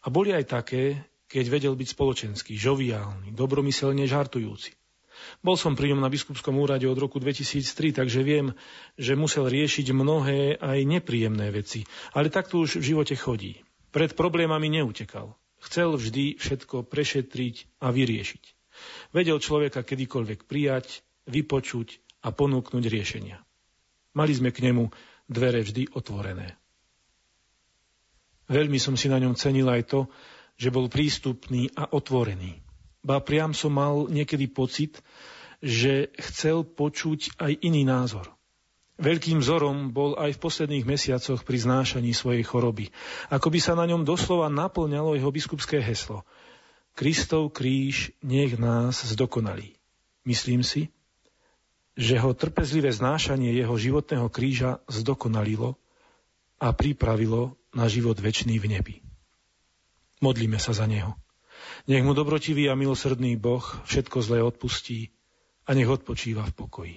[0.00, 1.04] A boli aj také,
[1.34, 4.70] keď vedel byť spoločenský, žoviálny, dobromyselne žartujúci.
[5.42, 8.54] Bol som pri ňom na biskupskom úrade od roku 2003, takže viem,
[8.94, 11.82] že musel riešiť mnohé aj nepríjemné veci.
[12.14, 13.58] Ale takto už v živote chodí.
[13.90, 15.34] Pred problémami neutekal.
[15.58, 18.44] Chcel vždy všetko prešetriť a vyriešiť.
[19.10, 23.42] Vedel človeka kedykoľvek prijať, vypočuť a ponúknuť riešenia.
[24.14, 24.86] Mali sme k nemu
[25.26, 26.54] dvere vždy otvorené.
[28.44, 30.00] Veľmi som si na ňom cenil aj to,
[30.54, 32.62] že bol prístupný a otvorený.
[33.04, 35.02] Ba priam som mal niekedy pocit,
[35.60, 38.32] že chcel počuť aj iný názor.
[38.94, 42.94] Veľkým vzorom bol aj v posledných mesiacoch pri znášaní svojej choroby.
[43.26, 46.22] Ako by sa na ňom doslova naplňalo jeho biskupské heslo.
[46.94, 49.74] Kristov kríž nech nás zdokonalí.
[50.22, 50.94] Myslím si,
[51.98, 55.74] že ho trpezlivé znášanie jeho životného kríža zdokonalilo
[56.62, 58.94] a pripravilo na život väčší v nebi.
[60.22, 61.14] Modlíme sa za neho.
[61.88, 65.10] Nech mu dobrotivý a milosrdný Boh všetko zlé odpustí
[65.66, 66.96] a nech odpočíva v pokoji.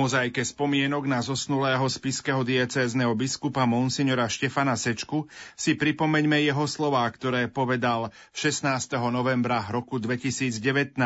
[0.00, 7.52] Mozaike spomienok na zosnulého spiského diecézneho biskupa monsignora Štefana Sečku si pripomeňme jeho slová, ktoré
[7.52, 8.96] povedal 16.
[9.12, 10.96] novembra roku 2019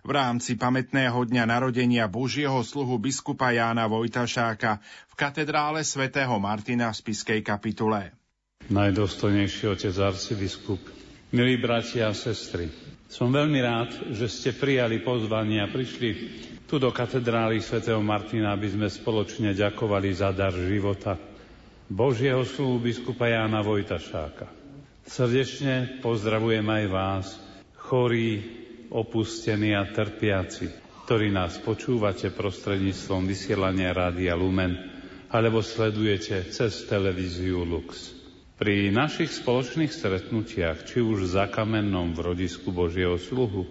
[0.00, 4.80] v rámci pamätného dňa narodenia Božieho sluhu biskupa Jána Vojtašáka
[5.12, 8.16] v katedrále svätého Martina v spiskej kapitule.
[8.72, 10.80] Najdostojnejší otec arcibiskup,
[11.36, 12.72] milí bratia a sestry,
[13.12, 16.10] som veľmi rád, že ste prijali pozvanie a prišli
[16.64, 21.20] tu do katedrály svätého Martina, aby sme spoločne ďakovali za dar života
[21.92, 24.48] Božieho slúbu biskupa Jána Vojtašáka.
[25.04, 27.26] Srdečne pozdravujem aj vás,
[27.76, 28.40] chorí,
[28.88, 30.72] opustení a trpiaci,
[31.04, 34.72] ktorí nás počúvate prostredníctvom vysielania Rádia Lumen
[35.28, 38.21] alebo sledujete cez televíziu Lux.
[38.62, 43.66] Pri našich spoločných stretnutiach, či už za kamennom v rodisku Božieho sluhu,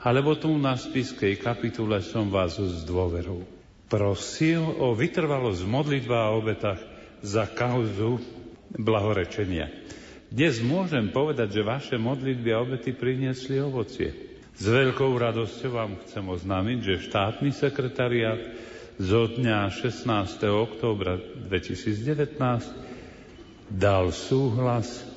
[0.00, 3.44] alebo tu na spiskej kapitule som vás s dôverou
[3.92, 6.80] prosil o vytrvalosť modlitba a obetách
[7.20, 8.24] za kauzu
[8.72, 9.68] blahorečenia.
[10.32, 14.16] Dnes môžem povedať, že vaše modlitby a obety priniesli ovocie.
[14.56, 18.40] S veľkou radosťou vám chcem oznámiť, že štátny sekretariat
[18.96, 20.08] zo dňa 16.
[20.48, 22.81] októbra 2019
[23.72, 25.12] dal súhlas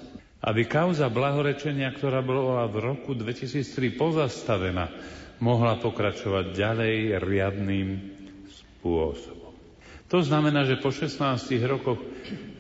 [0.46, 3.66] aby kauza blahorečenia, ktorá bola v roku 2003
[3.98, 4.94] pozastavená,
[5.42, 7.90] mohla pokračovať ďalej riadným
[8.54, 9.58] spôsobom.
[10.06, 11.18] To znamená, že po 16
[11.66, 11.98] rokoch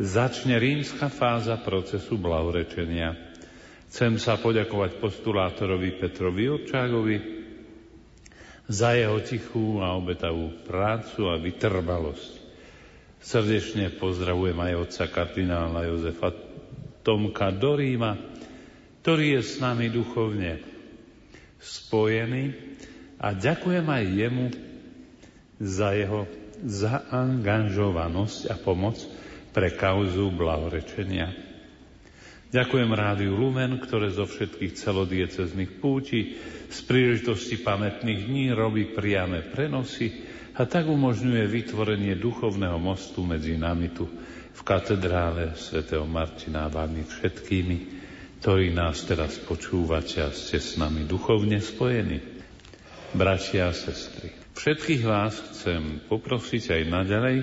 [0.01, 3.13] začne rímska fáza procesu blahorečenia.
[3.93, 7.17] Chcem sa poďakovať postulátorovi Petrovi Občágovi
[8.65, 12.34] za jeho tichú a obetavú prácu a vytrvalosť.
[13.25, 16.29] Srdečne pozdravujem aj otca kardinála Jozefa
[17.01, 18.13] Tomka do Ríma,
[19.01, 20.61] ktorý je s nami duchovne
[21.57, 22.53] spojený
[23.17, 24.45] a ďakujem aj jemu
[25.57, 26.29] za jeho
[26.61, 29.01] zaangažovanosť a pomoc
[29.49, 31.33] pre kauzu blahorečenia.
[32.53, 36.37] Ďakujem Rádiu Lumen, ktoré zo všetkých celodiecezných púti
[36.69, 40.13] z príležitosti pamätných dní robí priame prenosy
[40.55, 44.07] a tak umožňuje vytvorenie duchovného mostu medzi nami tu
[44.55, 47.77] v katedrále svätého Martina a vami všetkými,
[48.39, 52.23] ktorí nás teraz počúvate a ste s nami duchovne spojení.
[53.11, 57.37] Bratia a sestry, všetkých vás chcem poprosiť aj naďalej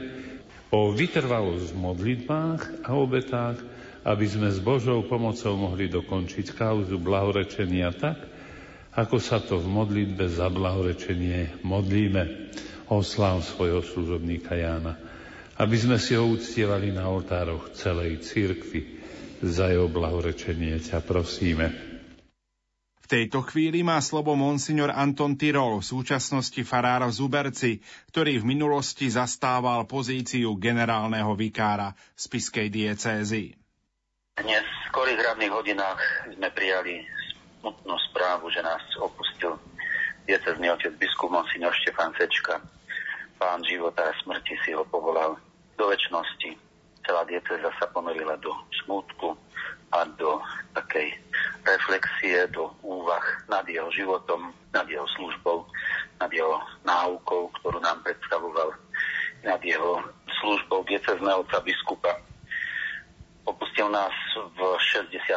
[0.72, 3.60] o vytrvalosť v modlitbách a obetách,
[4.08, 8.18] aby sme s Božou pomocou mohli dokončiť kauzu blahorečenia tak,
[8.92, 12.52] ako sa to v modlitbe za blahorečenie modlíme.
[12.92, 15.00] Oslav svojho služobníka Jána
[15.62, 18.98] aby sme si ho uctievali na oltároch celej cirkvi.
[19.42, 21.74] Za jeho blahorečenie ťa prosíme.
[23.02, 27.72] V tejto chvíli má slovo monsignor Anton Tyrol, v súčasnosti farár v Zuberci,
[28.14, 33.58] ktorý v minulosti zastával pozíciu generálneho vikára z Piskej diecézy.
[34.38, 36.00] Dnes v skorých ranných hodinách
[36.38, 37.04] sme prijali
[37.60, 39.58] smutnú správu, že nás opustil
[40.24, 42.62] diecezný otec biskup monsignor Štefan Sečka.
[43.42, 45.34] Pán života a smrti si ho povolal
[45.74, 46.54] do väčšnosti.
[47.02, 49.34] Celá dieceza sa ponorila do smútku
[49.90, 50.38] a do
[50.78, 51.10] takej
[51.66, 55.66] reflexie, do úvah nad jeho životom, nad jeho službou,
[56.22, 56.54] nad jeho
[56.86, 58.78] náukou, ktorú nám predstavoval,
[59.42, 59.98] nad jeho
[60.38, 62.14] službou diecezného biskupa.
[63.42, 64.14] Opustil nás
[64.54, 65.34] v 68.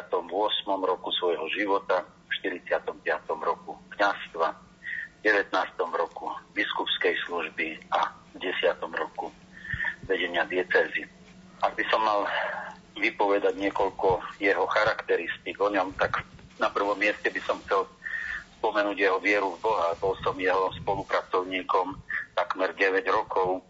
[0.69, 3.01] roku svojho života, v 45.
[3.41, 4.64] roku kniazstva, v
[5.25, 5.49] 19.
[5.89, 8.77] roku biskupskej služby a v 10.
[8.93, 9.33] roku
[10.05, 11.01] vedenia diecézy.
[11.65, 12.29] Ak by som mal
[12.93, 16.21] vypovedať niekoľko jeho charakteristík o ňom, tak
[16.61, 17.89] na prvom mieste by som chcel
[18.61, 19.97] spomenúť jeho vieru v Boha.
[19.97, 21.97] Bol som jeho spolupracovníkom
[22.37, 23.65] takmer 9 rokov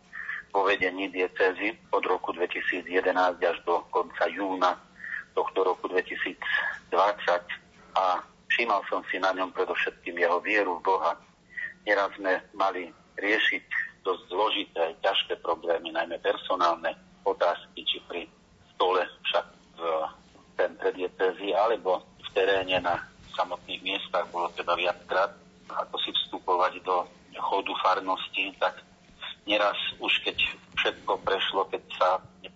[0.52, 2.84] vo vedení diecézy od roku 2011
[3.40, 4.76] až do konca júna
[5.32, 6.36] tohto roku 2020
[7.96, 8.20] a
[8.52, 11.16] všímal som si na ňom predovšetkým jeho vieru v Boha.
[11.86, 13.64] Neraz sme mali riešiť
[14.02, 16.94] dosť zložité, ťažké problémy, najmä personálne
[17.26, 18.22] otázky, či pri
[18.76, 19.46] stole však
[19.78, 19.82] v
[20.58, 23.02] centre diecezy alebo v teréne na
[23.34, 25.32] samotných miestach bolo teda viackrát,
[25.70, 27.04] ako si vstupovať do
[27.36, 28.80] chodu farnosti, tak
[29.44, 30.38] neraz už keď
[30.80, 32.10] všetko prešlo, keď sa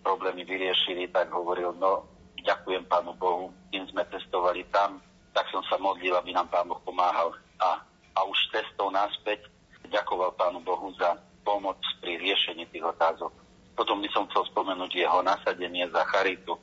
[0.10, 2.08] problémy vyriešili, tak hovoril, no
[2.42, 5.04] ďakujem Pánu Bohu, kým sme testovali tam,
[5.36, 7.36] tak som sa modlil, aby nám Pán Boh pomáhal.
[7.60, 7.84] A,
[8.20, 9.48] a už cestou naspäť
[9.88, 11.16] ďakoval Pánu Bohu za
[11.48, 13.32] pomoc pri riešení tých otázok.
[13.80, 16.60] Potom by som chcel spomenúť jeho nasadenie za charitu.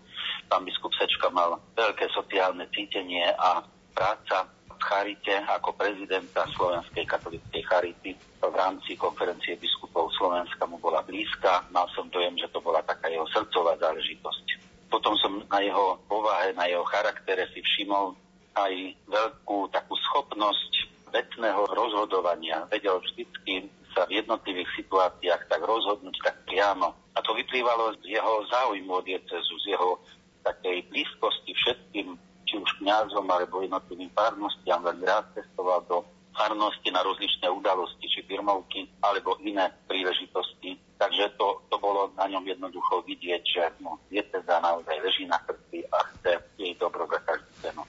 [0.52, 3.64] Pán biskup Sečka mal veľké sociálne cítenie a
[3.96, 8.12] práca v Charite ako prezidenta Slovenskej katolíckej Charity
[8.44, 11.64] v rámci konferencie biskupov Slovenska mu bola blízka.
[11.72, 14.46] Mal som dojem, že to bola taká jeho srdcová záležitosť.
[14.92, 18.14] Potom som na jeho povahe, na jeho charaktere si všimol
[18.54, 18.72] aj
[19.08, 22.68] veľkú takú schopnosť vecného rozhodovania.
[22.68, 26.92] Vedel vždycky sa v jednotlivých situáciách tak rozhodnúť tak priamo.
[27.16, 29.96] A to vyplývalo z jeho záujmu od diecezu, z jeho
[30.44, 32.14] takej blízkosti všetkým
[32.46, 36.06] či už kňazom alebo jednotlivým farnostiam, veľmi rád cestoval do
[36.36, 40.78] farnosti na rozličné udalosti, či firmovky, alebo iné príležitosti.
[41.00, 45.82] Takže to, to bolo na ňom jednoducho vidieť, že no, dieceza naozaj leží na srdci
[45.90, 47.82] a chce jej dobro za každú cenu.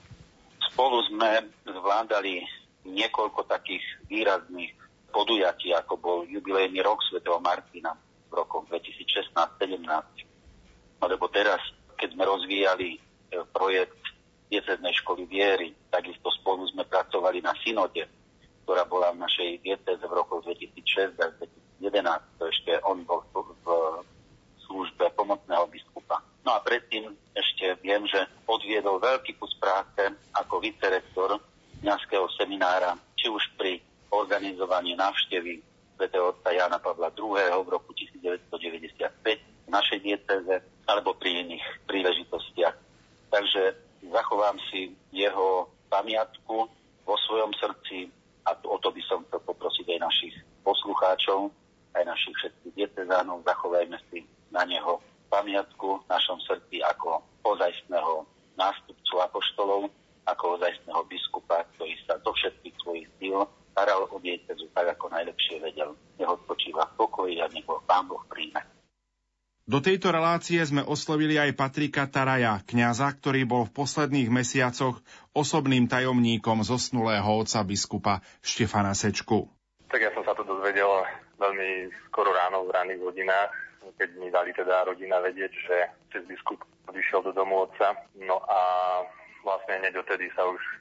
[0.72, 2.42] Spolu sme zvládali
[2.92, 4.74] niekoľko takých výrazných
[5.12, 7.96] podujatí, ako bol jubilejný rok svätého Martina
[8.28, 9.84] v rokoch 2016-17.
[10.98, 11.60] Lebo teraz,
[11.96, 12.98] keď sme rozvíjali e,
[13.48, 13.98] projekt
[14.48, 15.76] dieceznej školy viery.
[15.92, 18.08] Takisto spolu sme pracovali na synode,
[18.64, 21.28] ktorá bola v našej dieceze v rokoch 2006 a
[21.84, 22.40] 2011.
[22.40, 23.68] To ešte on bol v
[24.64, 26.20] službe pomocného biskupa.
[26.44, 30.00] No a predtým ešte viem, že odviedol veľký kus práce
[30.32, 31.36] ako vicerektor
[31.80, 35.62] kniazského seminára, či už pri organizovaní návštevy
[35.98, 37.34] svätého otca Jana Pavla II.
[37.36, 42.76] v roku 1995 v našej dieceze alebo pri iných príležitostiach.
[43.28, 43.62] Takže
[44.08, 46.56] zachovám si jeho pamiatku
[47.04, 48.08] vo svojom srdci
[48.48, 51.52] a o to by som chcel poprosiť aj našich poslucháčov,
[51.92, 58.24] aj našich všetkých diecezánov, zachovajme si na neho pamiatku v našom srdci ako ozajstného
[58.56, 59.92] nástupcu apoštolov,
[60.24, 65.62] ako ozajstného biskupa, ktorý sa do všetkých svojich síl staral o diecezu tak, ako najlepšie
[65.62, 65.94] vedel.
[66.18, 68.58] Neho spočíva v pokoji a nech ho Pán Boh príjme.
[69.68, 75.04] Do tejto relácie sme oslovili aj Patrika Taraja, kňaza, ktorý bol v posledných mesiacoch
[75.36, 79.52] osobným tajomníkom zosnulého otca biskupa Štefana Sečku.
[79.92, 81.04] Tak ja som sa to dozvedel
[81.36, 83.52] veľmi skoro ráno v ranných hodinách,
[84.00, 85.76] keď mi dali teda rodina vedieť, že
[86.08, 87.92] cez biskup odišiel do domu otca.
[88.16, 88.60] No a
[89.48, 90.74] vlastne hneď odtedy sa už e,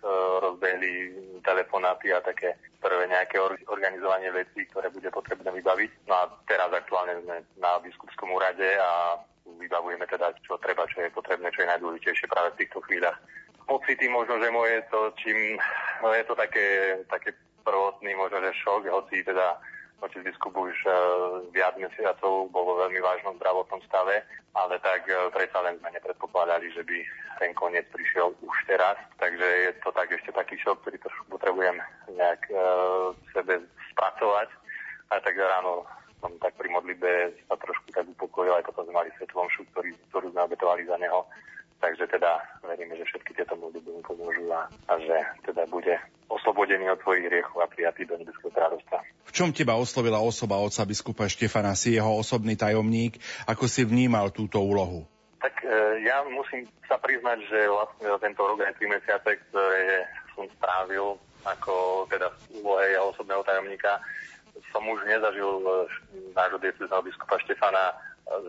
[0.44, 0.92] rozbehli
[1.40, 3.40] telefonáty a také prvé nejaké
[3.72, 5.92] organizovanie vecí, ktoré bude potrebné vybaviť.
[6.10, 11.16] No a teraz aktuálne sme na biskupskom úrade a vybavujeme teda, čo treba, čo je
[11.16, 13.18] potrebné, čo je najdôležitejšie práve v týchto chvíľach.
[14.48, 15.60] Že moje to, čím,
[16.00, 17.36] no je to také, také
[17.68, 19.60] prvotný možno, že šok, hoci teda
[20.00, 24.24] Otec biskup už uh, viac mesiacov bol vo veľmi vážnom zdravotnom stave,
[24.56, 26.96] ale tak uh, predsa len sme nepredpokladali, že by
[27.44, 28.96] ten koniec prišiel už teraz.
[29.20, 31.84] Takže je to tak ešte taký šok, ktorý trošku potrebujem
[32.16, 33.60] nejak uh, sebe
[33.92, 34.48] spracovať.
[35.12, 35.84] A tak ráno
[36.24, 39.92] som tak pri modlitbe sa trošku tak upokojil, aj potom sme mali svetlom šu, ktorý,
[40.08, 41.28] ktorú sme obetovali za neho.
[41.78, 45.94] Takže teda veríme, že všetky tieto modlitby mu pomôžu a, a že teda bude
[46.26, 48.98] oslobodený od svojich hriechov a prijatý do nebeského kráľovstva.
[49.27, 54.34] V čom teba oslovila osoba otca biskupa Štefana, si jeho osobný tajomník, ako si vnímal
[54.34, 55.06] túto úlohu?
[55.38, 60.50] Tak e, ja musím sa priznať, že vlastne tento rok aj 3 mesiace, ktoré som
[60.58, 64.02] strávil ako teda v úlohe jeho osobného tajomníka,
[64.74, 65.70] som už nezažil e,
[66.34, 67.96] nášho diecezného biskupa Štefana e,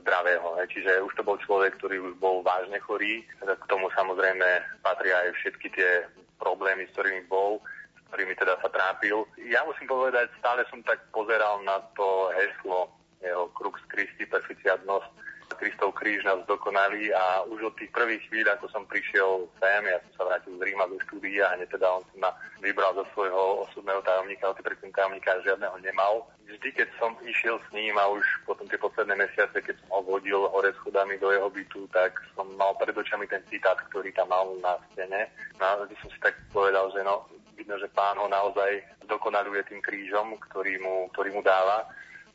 [0.00, 0.56] zdravého.
[0.72, 3.28] Čiže už to bol človek, ktorý už bol vážne chorý.
[3.44, 6.08] K tomu samozrejme patria aj všetky tie
[6.40, 7.60] problémy, s ktorými bol,
[8.08, 9.24] ktorými teda sa trápil.
[9.48, 15.10] Ja musím povedať, stále som tak pozeral na to heslo jeho Crux Christi Perficiadnosť,
[15.58, 19.98] Kristov kríž nás dokonali a už od tých prvých chvíľ, ako som prišiel sem, ja
[20.06, 22.30] som sa vrátil z Ríma do štúdia a teda on si ma
[22.62, 26.28] vybral zo svojho osobného tajomníka, ale predtým tajomníka žiadneho nemal.
[26.46, 30.00] Vždy, keď som išiel s ním a už potom tie posledné mesiace, keď som ho
[30.06, 34.30] vodil hore schodami do jeho bytu, tak som mal pred očami ten citát, ktorý tam
[34.30, 35.28] mal na stene.
[35.60, 37.26] No a som si tak povedal, že no,
[37.58, 38.78] vidno, že pán ho naozaj
[39.10, 41.84] dokonaluje tým krížom, ktorý mu, ktorý mu dáva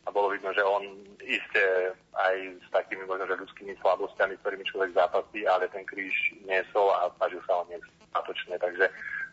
[0.04, 0.84] a bolo vidno, že on
[1.24, 6.92] iste aj s takými možno, že ľudskými slabosťami, ktorými človek zápasí, ale ten kríž niesol
[6.92, 8.60] a snažil sa ho niesť statočne.
[8.60, 8.86] Takže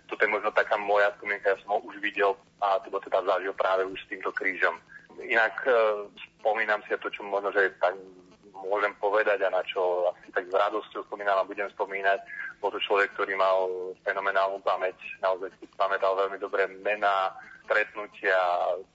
[0.06, 3.54] toto je možno taká moja spomienka, ja som ho už videl a to teda zažil
[3.58, 4.78] práve už s týmto krížom.
[5.18, 5.74] Inak e,
[6.38, 7.98] spomínam si to, čo možno, že tak
[8.66, 12.20] môžem povedať a na čo asi tak s radosťou spomínam a budem spomínať.
[12.60, 13.70] Bol to človek, ktorý mal
[14.04, 17.32] fenomenálnu pamäť, naozaj si pamätal veľmi dobré mená,
[17.70, 18.34] stretnutia,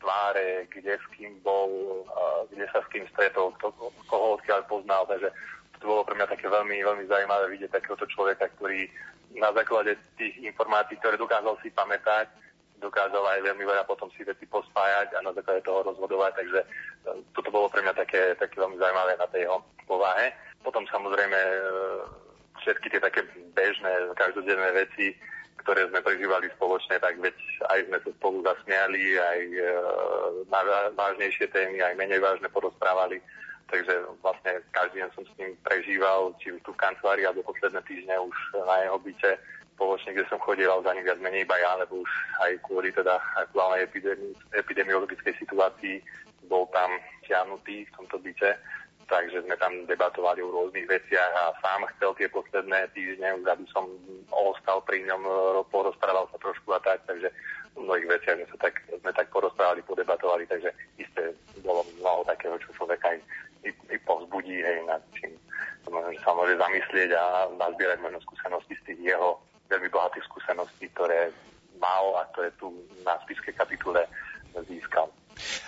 [0.04, 2.04] tváre, kde s kým bol,
[2.52, 3.72] kde sa s kým stretol, kto,
[4.12, 5.08] koho odkiaľ poznal.
[5.08, 5.32] Takže
[5.80, 8.92] to bolo pre mňa také veľmi, veľmi zaujímavé vidieť takéhoto človeka, ktorý
[9.40, 12.28] na základe tých informácií, ktoré dokázal si pamätať,
[12.80, 16.68] dokázal aj veľmi veľa potom si veci pospájať a na základe toho rozhodovať, takže e,
[17.36, 20.36] toto bolo pre mňa také, také veľmi zaujímavé na tej jeho povahe.
[20.64, 21.58] Potom samozrejme e,
[22.64, 23.22] všetky tie také
[23.56, 25.16] bežné, každodenné veci,
[25.66, 27.36] ktoré sme prežívali spoločne, tak veď
[27.74, 29.68] aj sme sa spolu zasmiali, aj e,
[30.94, 33.18] vážnejšie témy, aj menej vážne porozprávali.
[33.66, 37.82] Takže vlastne každý deň som s ním prežíval, či už tu v kancelárii, alebo posledné
[37.90, 39.32] týždne už na jeho byte
[39.76, 42.12] spoločne, kde som chodieval za ním viac menej iba ja, lebo už
[42.48, 46.00] aj kvôli teda aktuálnej epidemi- epidemiologickej situácii
[46.48, 46.90] bol tam
[47.28, 48.56] ťahnutý v tomto byte
[49.06, 53.86] takže sme tam debatovali o rôznych veciach a sám chcel tie posledné týždne, aby som
[54.34, 55.22] ostal pri ňom,
[55.70, 57.30] porozprával sa trošku a tak, takže
[57.78, 62.58] v mnohých veciach sme sa tak, sme tak porozprávali, podebatovali, takže isté bolo mnoho takého,
[62.58, 63.20] čo človeka aj
[63.66, 65.34] i, i povzbudí, hej, nad čím
[66.26, 69.38] sa môže zamyslieť a nazbierať možno skúsenosti z tých jeho
[69.70, 71.34] veľmi bohatých skúseností, ktoré
[71.82, 72.72] mal a ktoré tu
[73.04, 74.08] na spiskej kapitule
[74.66, 75.12] získal.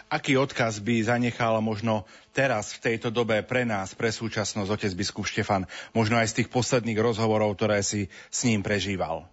[0.07, 5.27] Aký odkaz by zanechal možno teraz v tejto dobe pre nás, pre súčasnosť otec biskup
[5.27, 9.27] Štefan, možno aj z tých posledných rozhovorov, ktoré si s ním prežíval?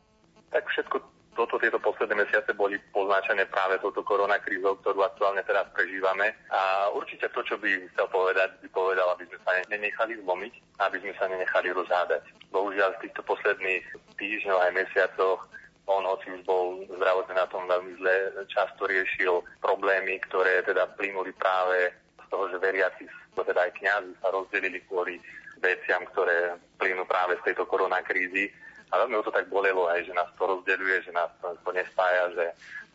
[0.50, 6.32] Tak všetko toto, tieto posledné mesiace boli poznačené práve touto koronakrízou, ktorú aktuálne teraz prežívame.
[6.48, 10.96] A určite to, čo by chcel povedať, by povedal, aby sme sa nenechali zlomiť, aby
[11.02, 12.22] sme sa nenechali rozhádať.
[12.54, 13.84] Bohužiaľ, v týchto posledných
[14.16, 15.40] týždňoch aj mesiacoch
[15.84, 18.16] on, hoci už bol zdravotne na tom veľmi zle,
[18.48, 21.92] často riešil problémy, ktoré teda plynuli práve
[22.24, 23.04] z toho, že veriaci,
[23.36, 25.20] teda aj kňazi sa rozdelili kvôli
[25.60, 28.48] veciam, ktoré plynú práve z tejto koronakrízy.
[28.92, 32.30] A veľmi to tak bolelo aj, že nás to rozdeľuje, že nás to, to nespája,
[32.36, 32.46] že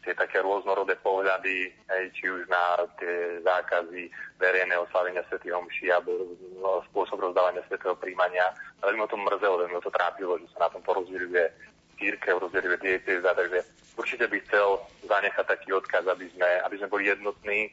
[0.04, 4.08] tie také rôznorodé pohľady, aj, či už na tie zákazy
[4.40, 5.44] verejného slavenia Sv.
[5.44, 6.34] Homši alebo
[6.64, 7.78] no, spôsob rozdávania Sv.
[8.00, 8.48] príjmania.
[8.80, 11.52] Veľmi o tom mrzelo, veľmi o to trápilo, že sa na tom porozdeľuje
[12.00, 13.60] církev, rozdeluje dieceza, takže
[14.00, 17.68] určite by chcel zanechať taký odkaz, aby sme, aby sme boli jednotní,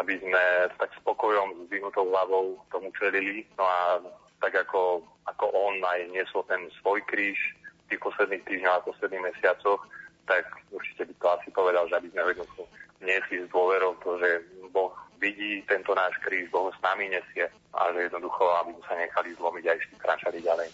[0.00, 3.44] aby sme tak spokojom, s vyhnutou hlavou tomu čelili.
[3.60, 4.00] No a
[4.40, 7.38] tak ako, ako on aj niesol ten svoj kríž
[7.86, 9.80] v tých posledných týždňoch a posledných mesiacoch,
[10.26, 12.62] tak určite by to asi povedal, že aby sme jednoducho
[13.00, 14.30] niesli s dôverou že
[14.72, 18.94] Boh vidí tento náš kríž, Boh s nami nesie a že jednoducho, aby sme sa
[18.98, 20.68] nechali zlomiť a išli kráčali ďalej.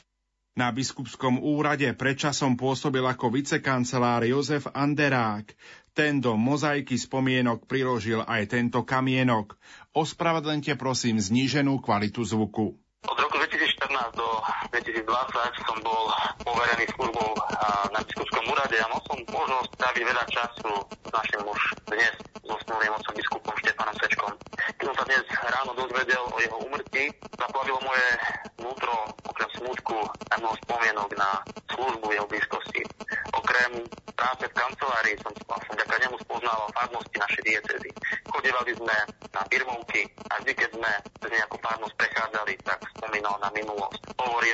[0.52, 5.48] Na biskupskom úrade predčasom pôsobil ako vicekancelár Jozef Anderák.
[5.96, 9.56] Ten do mozaiky spomienok priložil aj tento kamienok.
[9.96, 12.81] Ospravedlňte prosím zníženú kvalitu zvuku.
[14.02, 15.04] Od roku 2014 do 2020
[15.68, 16.08] som bol
[16.48, 17.36] poverený službou
[17.92, 21.60] na biskupskom úrade a mal som možnosť stráviť veľa času s našim už
[21.92, 24.32] dnes zosnulým otcom biskupom Štefanom Sečkom.
[24.80, 27.04] Keď som sa dnes ráno dozvedel o jeho úmrtí,
[27.36, 28.08] zaplavilo moje
[28.64, 28.96] vnútro
[29.28, 31.30] okrem smutku a mnoho spomienok na
[31.68, 32.82] službu jeho blízkosti.
[33.36, 33.84] Okrem
[34.16, 37.90] práce v kancelárii som vlastne vďaka nemu spoznal farnosti našej diecezy.
[38.32, 38.96] Chodívali sme
[39.36, 44.00] na birmovky a vždy, keď sme z nejakú farnosť prechádzali, tak spomínal na minulosť.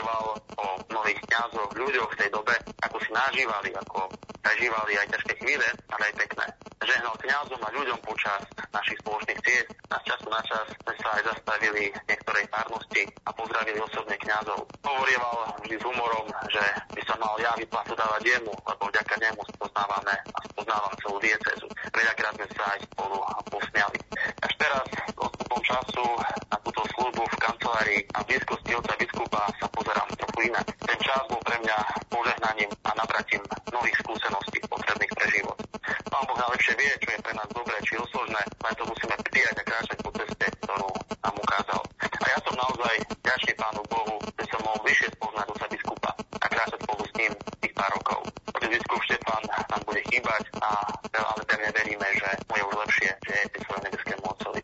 [0.09, 4.09] Hovorieval o mnohých kňazoch, ľuďoch v tej dobe, ako si nažívali, ako
[4.40, 6.46] prežívali aj ťažké chvíle, ale aj pekné.
[6.80, 8.40] Žehnal kňazom a ľuďom počas
[8.72, 9.68] našich spoločných ciest.
[9.92, 14.64] Na času na čas sme sa aj zastavili v niektorej farnosti a pozdravili osobne kňazov.
[14.80, 16.64] Hovorieval vždy s humorom, že
[16.96, 21.68] by sa mal ja vyplatu dávať jemu, lebo vďaka nemu spoznávame a spoznávam celú diecezu.
[21.92, 23.20] Veľakrát sme sa aj spolu
[23.52, 23.98] posmiali.
[24.40, 24.86] Až teraz,
[25.20, 26.06] odstupom času
[26.48, 29.68] na túto službu v kancelárii a v blízkosti oca biskupa sa
[29.99, 30.66] pozerám trochu inak.
[30.78, 31.76] Ten čas bol pre mňa
[32.07, 33.42] požehnaním a nabratím
[33.74, 35.59] nových skúseností potrebných pre život.
[36.07, 39.57] Pán Boh najlepšie vie, čo je pre nás dobré či osložné, len to musíme prijať
[39.59, 41.82] a kráčať po ceste, ktorú nám ukázal.
[41.99, 42.94] A ja som naozaj
[43.26, 47.32] ďačný Pánu Bohu, že som mohol vyššie spoznať oca biskupa a kráčať spolu s ním
[47.59, 48.20] tých pár rokov.
[48.55, 50.70] Otec biskup Štefan nám bude chýbať a
[51.18, 54.61] ale pevne veríme, že mu je už lepšie, že je pri svojom nebeskému otcovi.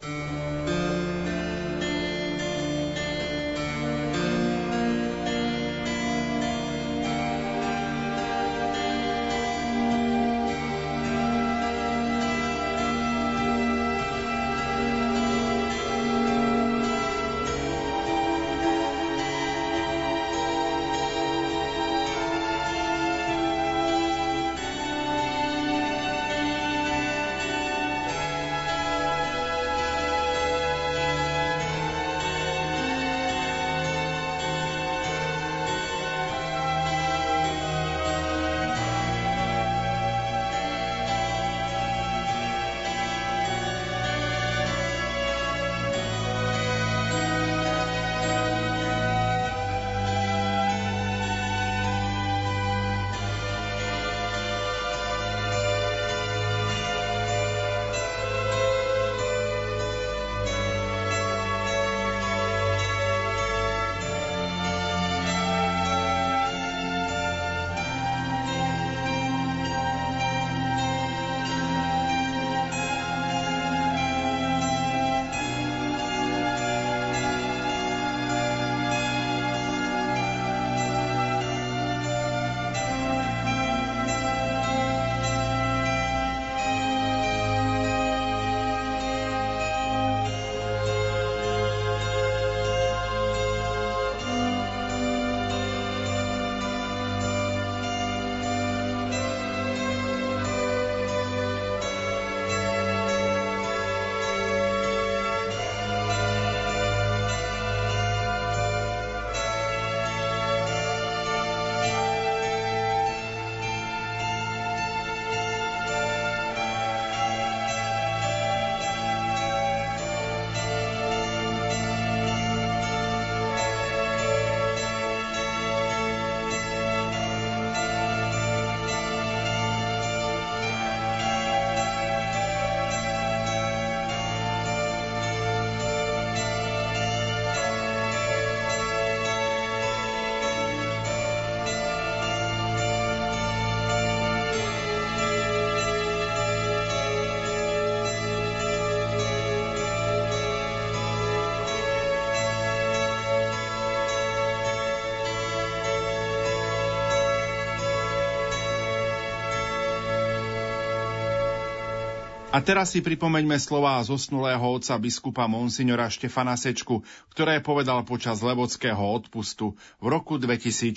[162.54, 167.02] A teraz si pripomeňme slová zosnulého otca biskupa Monsignora Štefana Sečku,
[167.34, 170.94] ktoré povedal počas Levodského odpustu v roku 2016.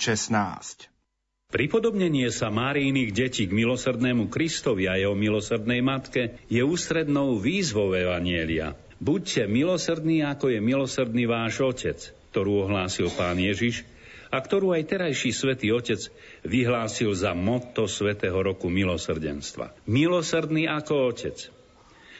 [1.50, 8.78] Pripodobnenie sa Márijných detí k milosrdnému Kristovi a jeho milosrdnej matke je ústrednou výzvou Evanielia.
[9.02, 11.98] Buďte milosrdní, ako je milosrdný váš Otec,
[12.30, 13.82] ktorú ohlásil pán Ježiš
[14.28, 16.00] a ktorú aj terajší svätý Otec
[16.44, 19.72] vyhlásil za motto Svetého roku milosrdenstva.
[19.88, 21.38] Milosrdný ako Otec.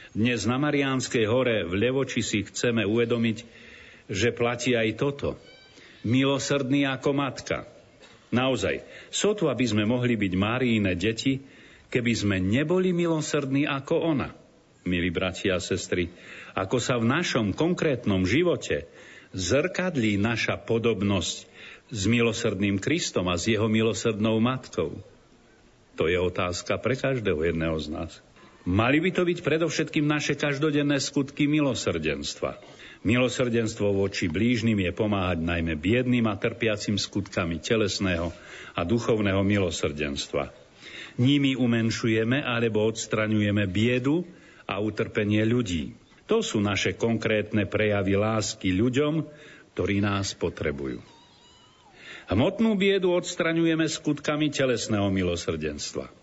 [0.09, 3.37] Dnes na Mariánskej hore v Levoči si chceme uvedomiť,
[4.09, 5.37] že platí aj toto.
[6.01, 7.69] Milosrdný ako matka.
[8.33, 11.41] Naozaj, sotu, aby sme mohli byť Máriine deti,
[11.93, 14.33] keby sme neboli milosrdní ako ona.
[14.85, 16.09] Milí bratia a sestry,
[16.57, 18.89] ako sa v našom konkrétnom živote
[19.33, 21.48] zrkadlí naša podobnosť
[21.89, 24.97] s milosrdným Kristom a s jeho milosrdnou matkou?
[25.97, 28.11] To je otázka pre každého jedného z nás.
[28.63, 32.61] Mali by to byť predovšetkým naše každodenné skutky milosrdenstva.
[33.01, 38.31] Milosrdenstvo voči blížnym je pomáhať najmä biedným a trpiacim skutkami telesného
[38.75, 40.51] a duchovného milosrdenstva.
[41.19, 44.27] Nimi umenšujeme alebo odstraňujeme biedu
[44.67, 45.95] a utrpenie ľudí.
[46.27, 49.25] To sú naše konkrétne prejavy lásky ľuďom,
[49.73, 51.18] ktorí nás potrebujú.
[52.29, 56.13] Hmotnú biedu odstraňujeme skutkami telesného milosrdenstva.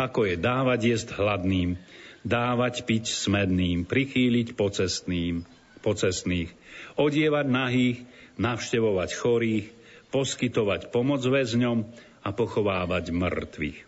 [0.00, 1.76] Ako je dávať jesť hladným,
[2.24, 5.44] dávať piť smedným, prichýliť pocestným,
[5.84, 6.48] pocestných,
[6.96, 7.98] odievať nahých,
[8.40, 9.66] navštevovať chorých,
[10.08, 11.78] poskytovať pomoc väzňom
[12.24, 13.78] a pochovávať mŕtvych.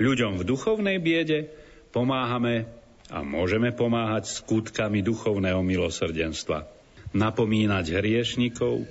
[0.00, 1.52] Ľuďom v duchovnej biede
[1.92, 2.64] pomáhame
[3.12, 6.64] a môžeme pomáhať skutkami duchovného milosrdenstva.
[7.12, 8.88] Napomínať hriešnikov,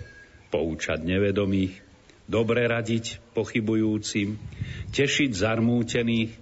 [0.51, 1.79] poučať nevedomých,
[2.27, 4.35] dobre radiť pochybujúcim,
[4.91, 6.35] tešiť zarmútených,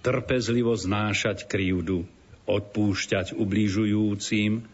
[0.00, 2.08] trpezlivo znášať krivdu,
[2.48, 4.64] odpúšťať ubližujúcim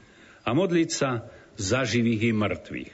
[0.46, 1.26] a modliť sa
[1.58, 2.92] za živých i mŕtvych.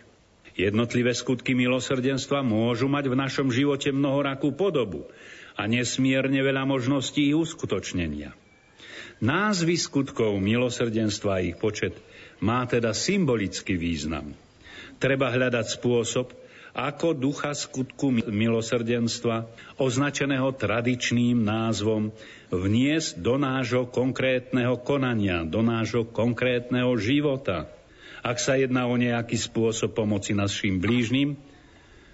[0.53, 5.09] Jednotlivé skutky milosrdenstva môžu mať v našom živote mnohorakú podobu
[5.57, 8.37] a nesmierne veľa možností ich uskutočnenia.
[9.23, 11.95] Názvy skutkov milosrdenstva a ich počet
[12.43, 14.33] má teda symbolický význam–
[15.03, 16.31] Treba hľadať spôsob,
[16.79, 19.51] ako ducha skutku milosrdenstva,
[19.83, 22.15] označeného tradičným názvom,
[22.55, 27.67] vniesť do nášho konkrétneho konania, do nášho konkrétneho života.
[28.23, 31.35] Ak sa jedná o nejaký spôsob pomoci našim blížnym,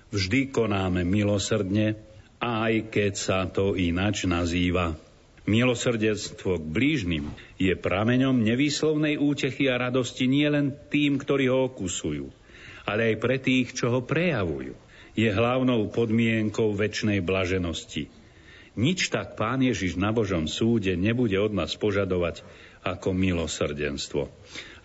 [0.08, 2.00] vždy konáme milosrdne,
[2.40, 4.96] aj keď sa to ináč nazýva.
[5.44, 7.24] Milosrdenstvo k blížnym
[7.60, 12.37] je prameňom nevýslovnej útechy a radosti nielen tým, ktorí ho okusujú,
[12.88, 14.72] ale aj pre tých, čo ho prejavujú.
[15.12, 18.08] Je hlavnou podmienkou väčšnej blaženosti.
[18.78, 22.40] Nič tak Pán Ježiš na Božom súde nebude od nás požadovať
[22.86, 24.32] ako milosrdenstvo,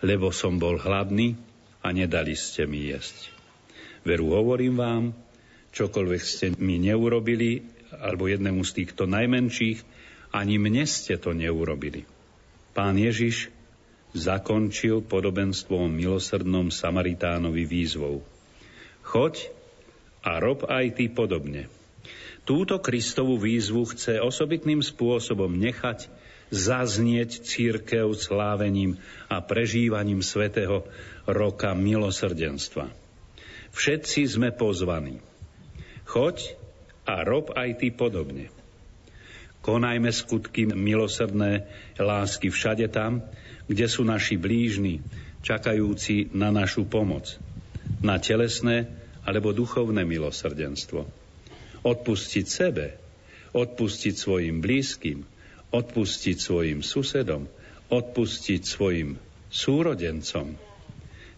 [0.04, 1.38] lebo som bol hladný
[1.80, 3.30] a nedali ste mi jesť.
[4.04, 5.04] Veru hovorím vám,
[5.72, 9.78] čokoľvek ste mi neurobili, alebo jednému z týchto najmenších,
[10.34, 12.02] ani mne ste to neurobili.
[12.74, 13.53] Pán Ježiš
[14.14, 18.22] zakončil podobenstvo o milosrdnom Samaritánovi výzvou.
[19.02, 19.50] Choď
[20.24, 21.68] a rob aj ty podobne.
[22.46, 26.08] Túto Kristovú výzvu chce osobitným spôsobom nechať
[26.54, 30.86] zaznieť církev slávením a prežívaním svätého
[31.26, 32.92] roka milosrdenstva.
[33.74, 35.18] Všetci sme pozvaní.
[36.06, 36.54] Choď
[37.08, 38.52] a rob aj ty podobne.
[39.64, 41.64] Konajme skutky milosrdné
[41.96, 43.24] lásky všade tam,
[43.64, 45.00] kde sú naši blížni,
[45.44, 47.36] čakajúci na našu pomoc,
[48.00, 48.88] na telesné
[49.24, 51.04] alebo duchovné milosrdenstvo.
[51.84, 52.96] Odpustiť sebe,
[53.52, 55.24] odpustiť svojim blízkym,
[55.72, 57.48] odpustiť svojim susedom,
[57.92, 59.20] odpustiť svojim
[59.52, 60.56] súrodencom.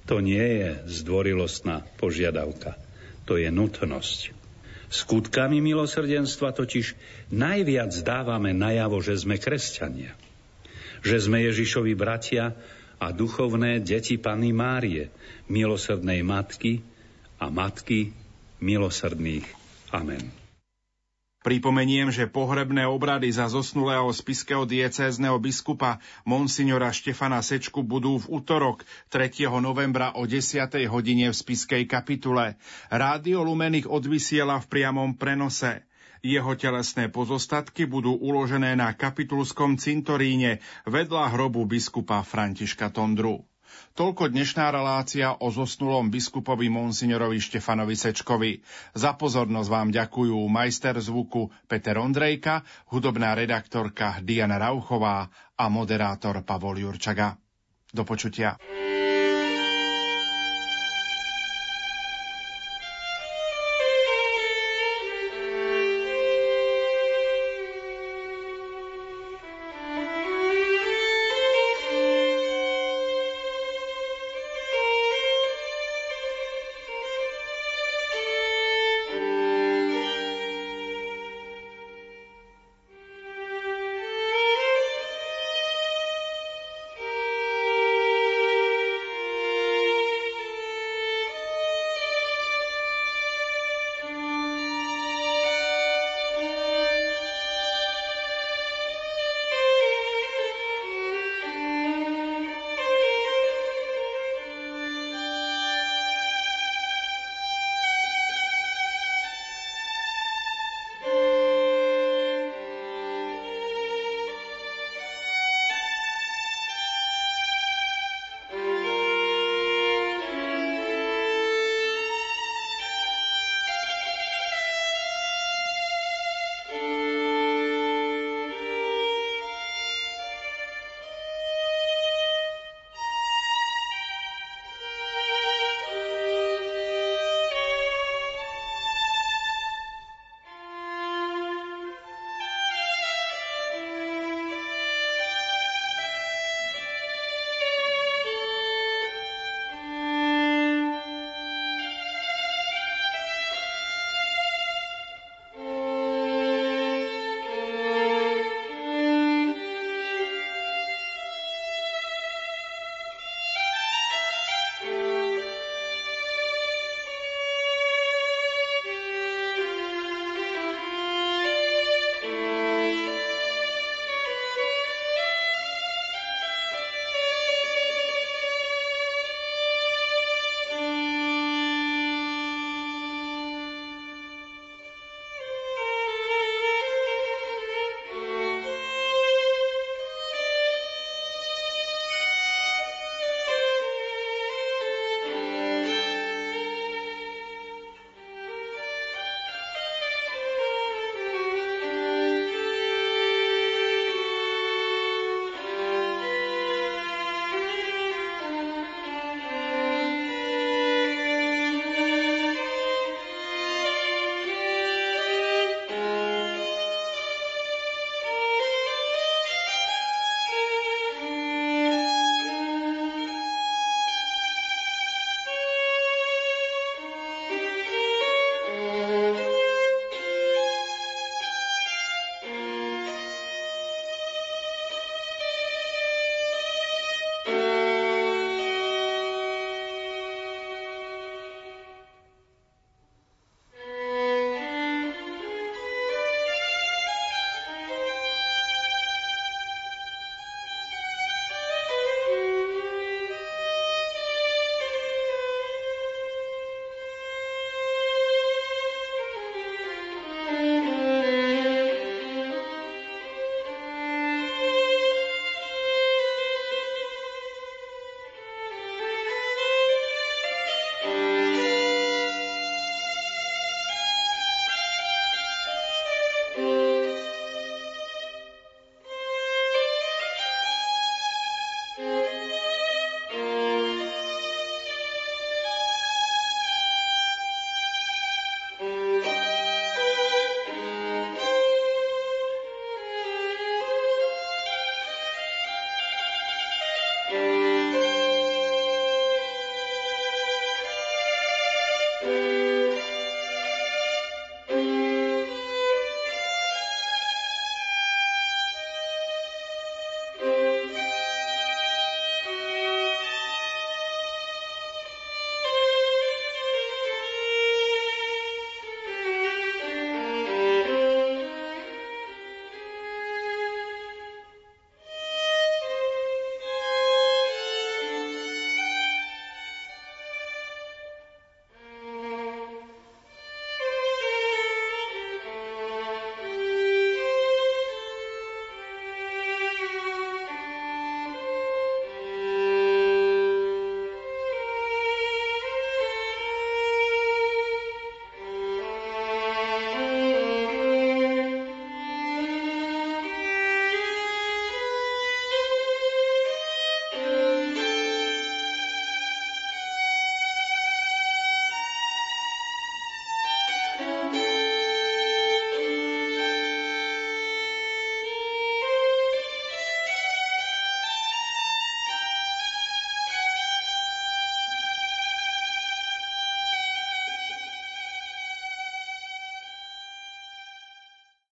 [0.07, 0.71] To nie je
[1.03, 2.79] zdvorilostná požiadavka,
[3.27, 4.35] to je nutnosť.
[4.87, 6.95] Skutkami milosrdenstva totiž
[7.35, 10.15] najviac dávame najavo, že sme kresťania–
[11.07, 12.59] že sme Ježišovi bratia
[12.99, 15.15] a duchovné deti Pany Márie,
[15.47, 16.83] milosrdnej matky
[17.39, 18.11] a matky
[18.59, 19.47] milosrdných.
[19.95, 20.47] Amen.
[21.47, 28.83] Pripomeniem, že pohrebné obrady za zosnulého spiského diecézneho biskupa Monsignora Štefana Sečku budú v útorok
[29.15, 29.47] 3.
[29.63, 30.43] novembra o 10.
[30.91, 32.59] hodine v spiskej kapitule.
[32.91, 35.86] Rádio Lumen ich odvysiela v priamom prenose.
[36.25, 43.45] Jeho telesné pozostatky budú uložené na kapitulskom cintoríne vedľa hrobu biskupa Františka Tondru.
[43.97, 48.61] Toľko dnešná relácia o zosnulom biskupovi monsignorovi Štefanovi Sečkovi.
[48.93, 52.61] Za pozornosť vám ďakujú majster zvuku Peter Ondrejka,
[52.93, 57.41] hudobná redaktorka Diana Rauchová a moderátor Pavol Jurčaga.
[57.93, 58.61] Do počutia.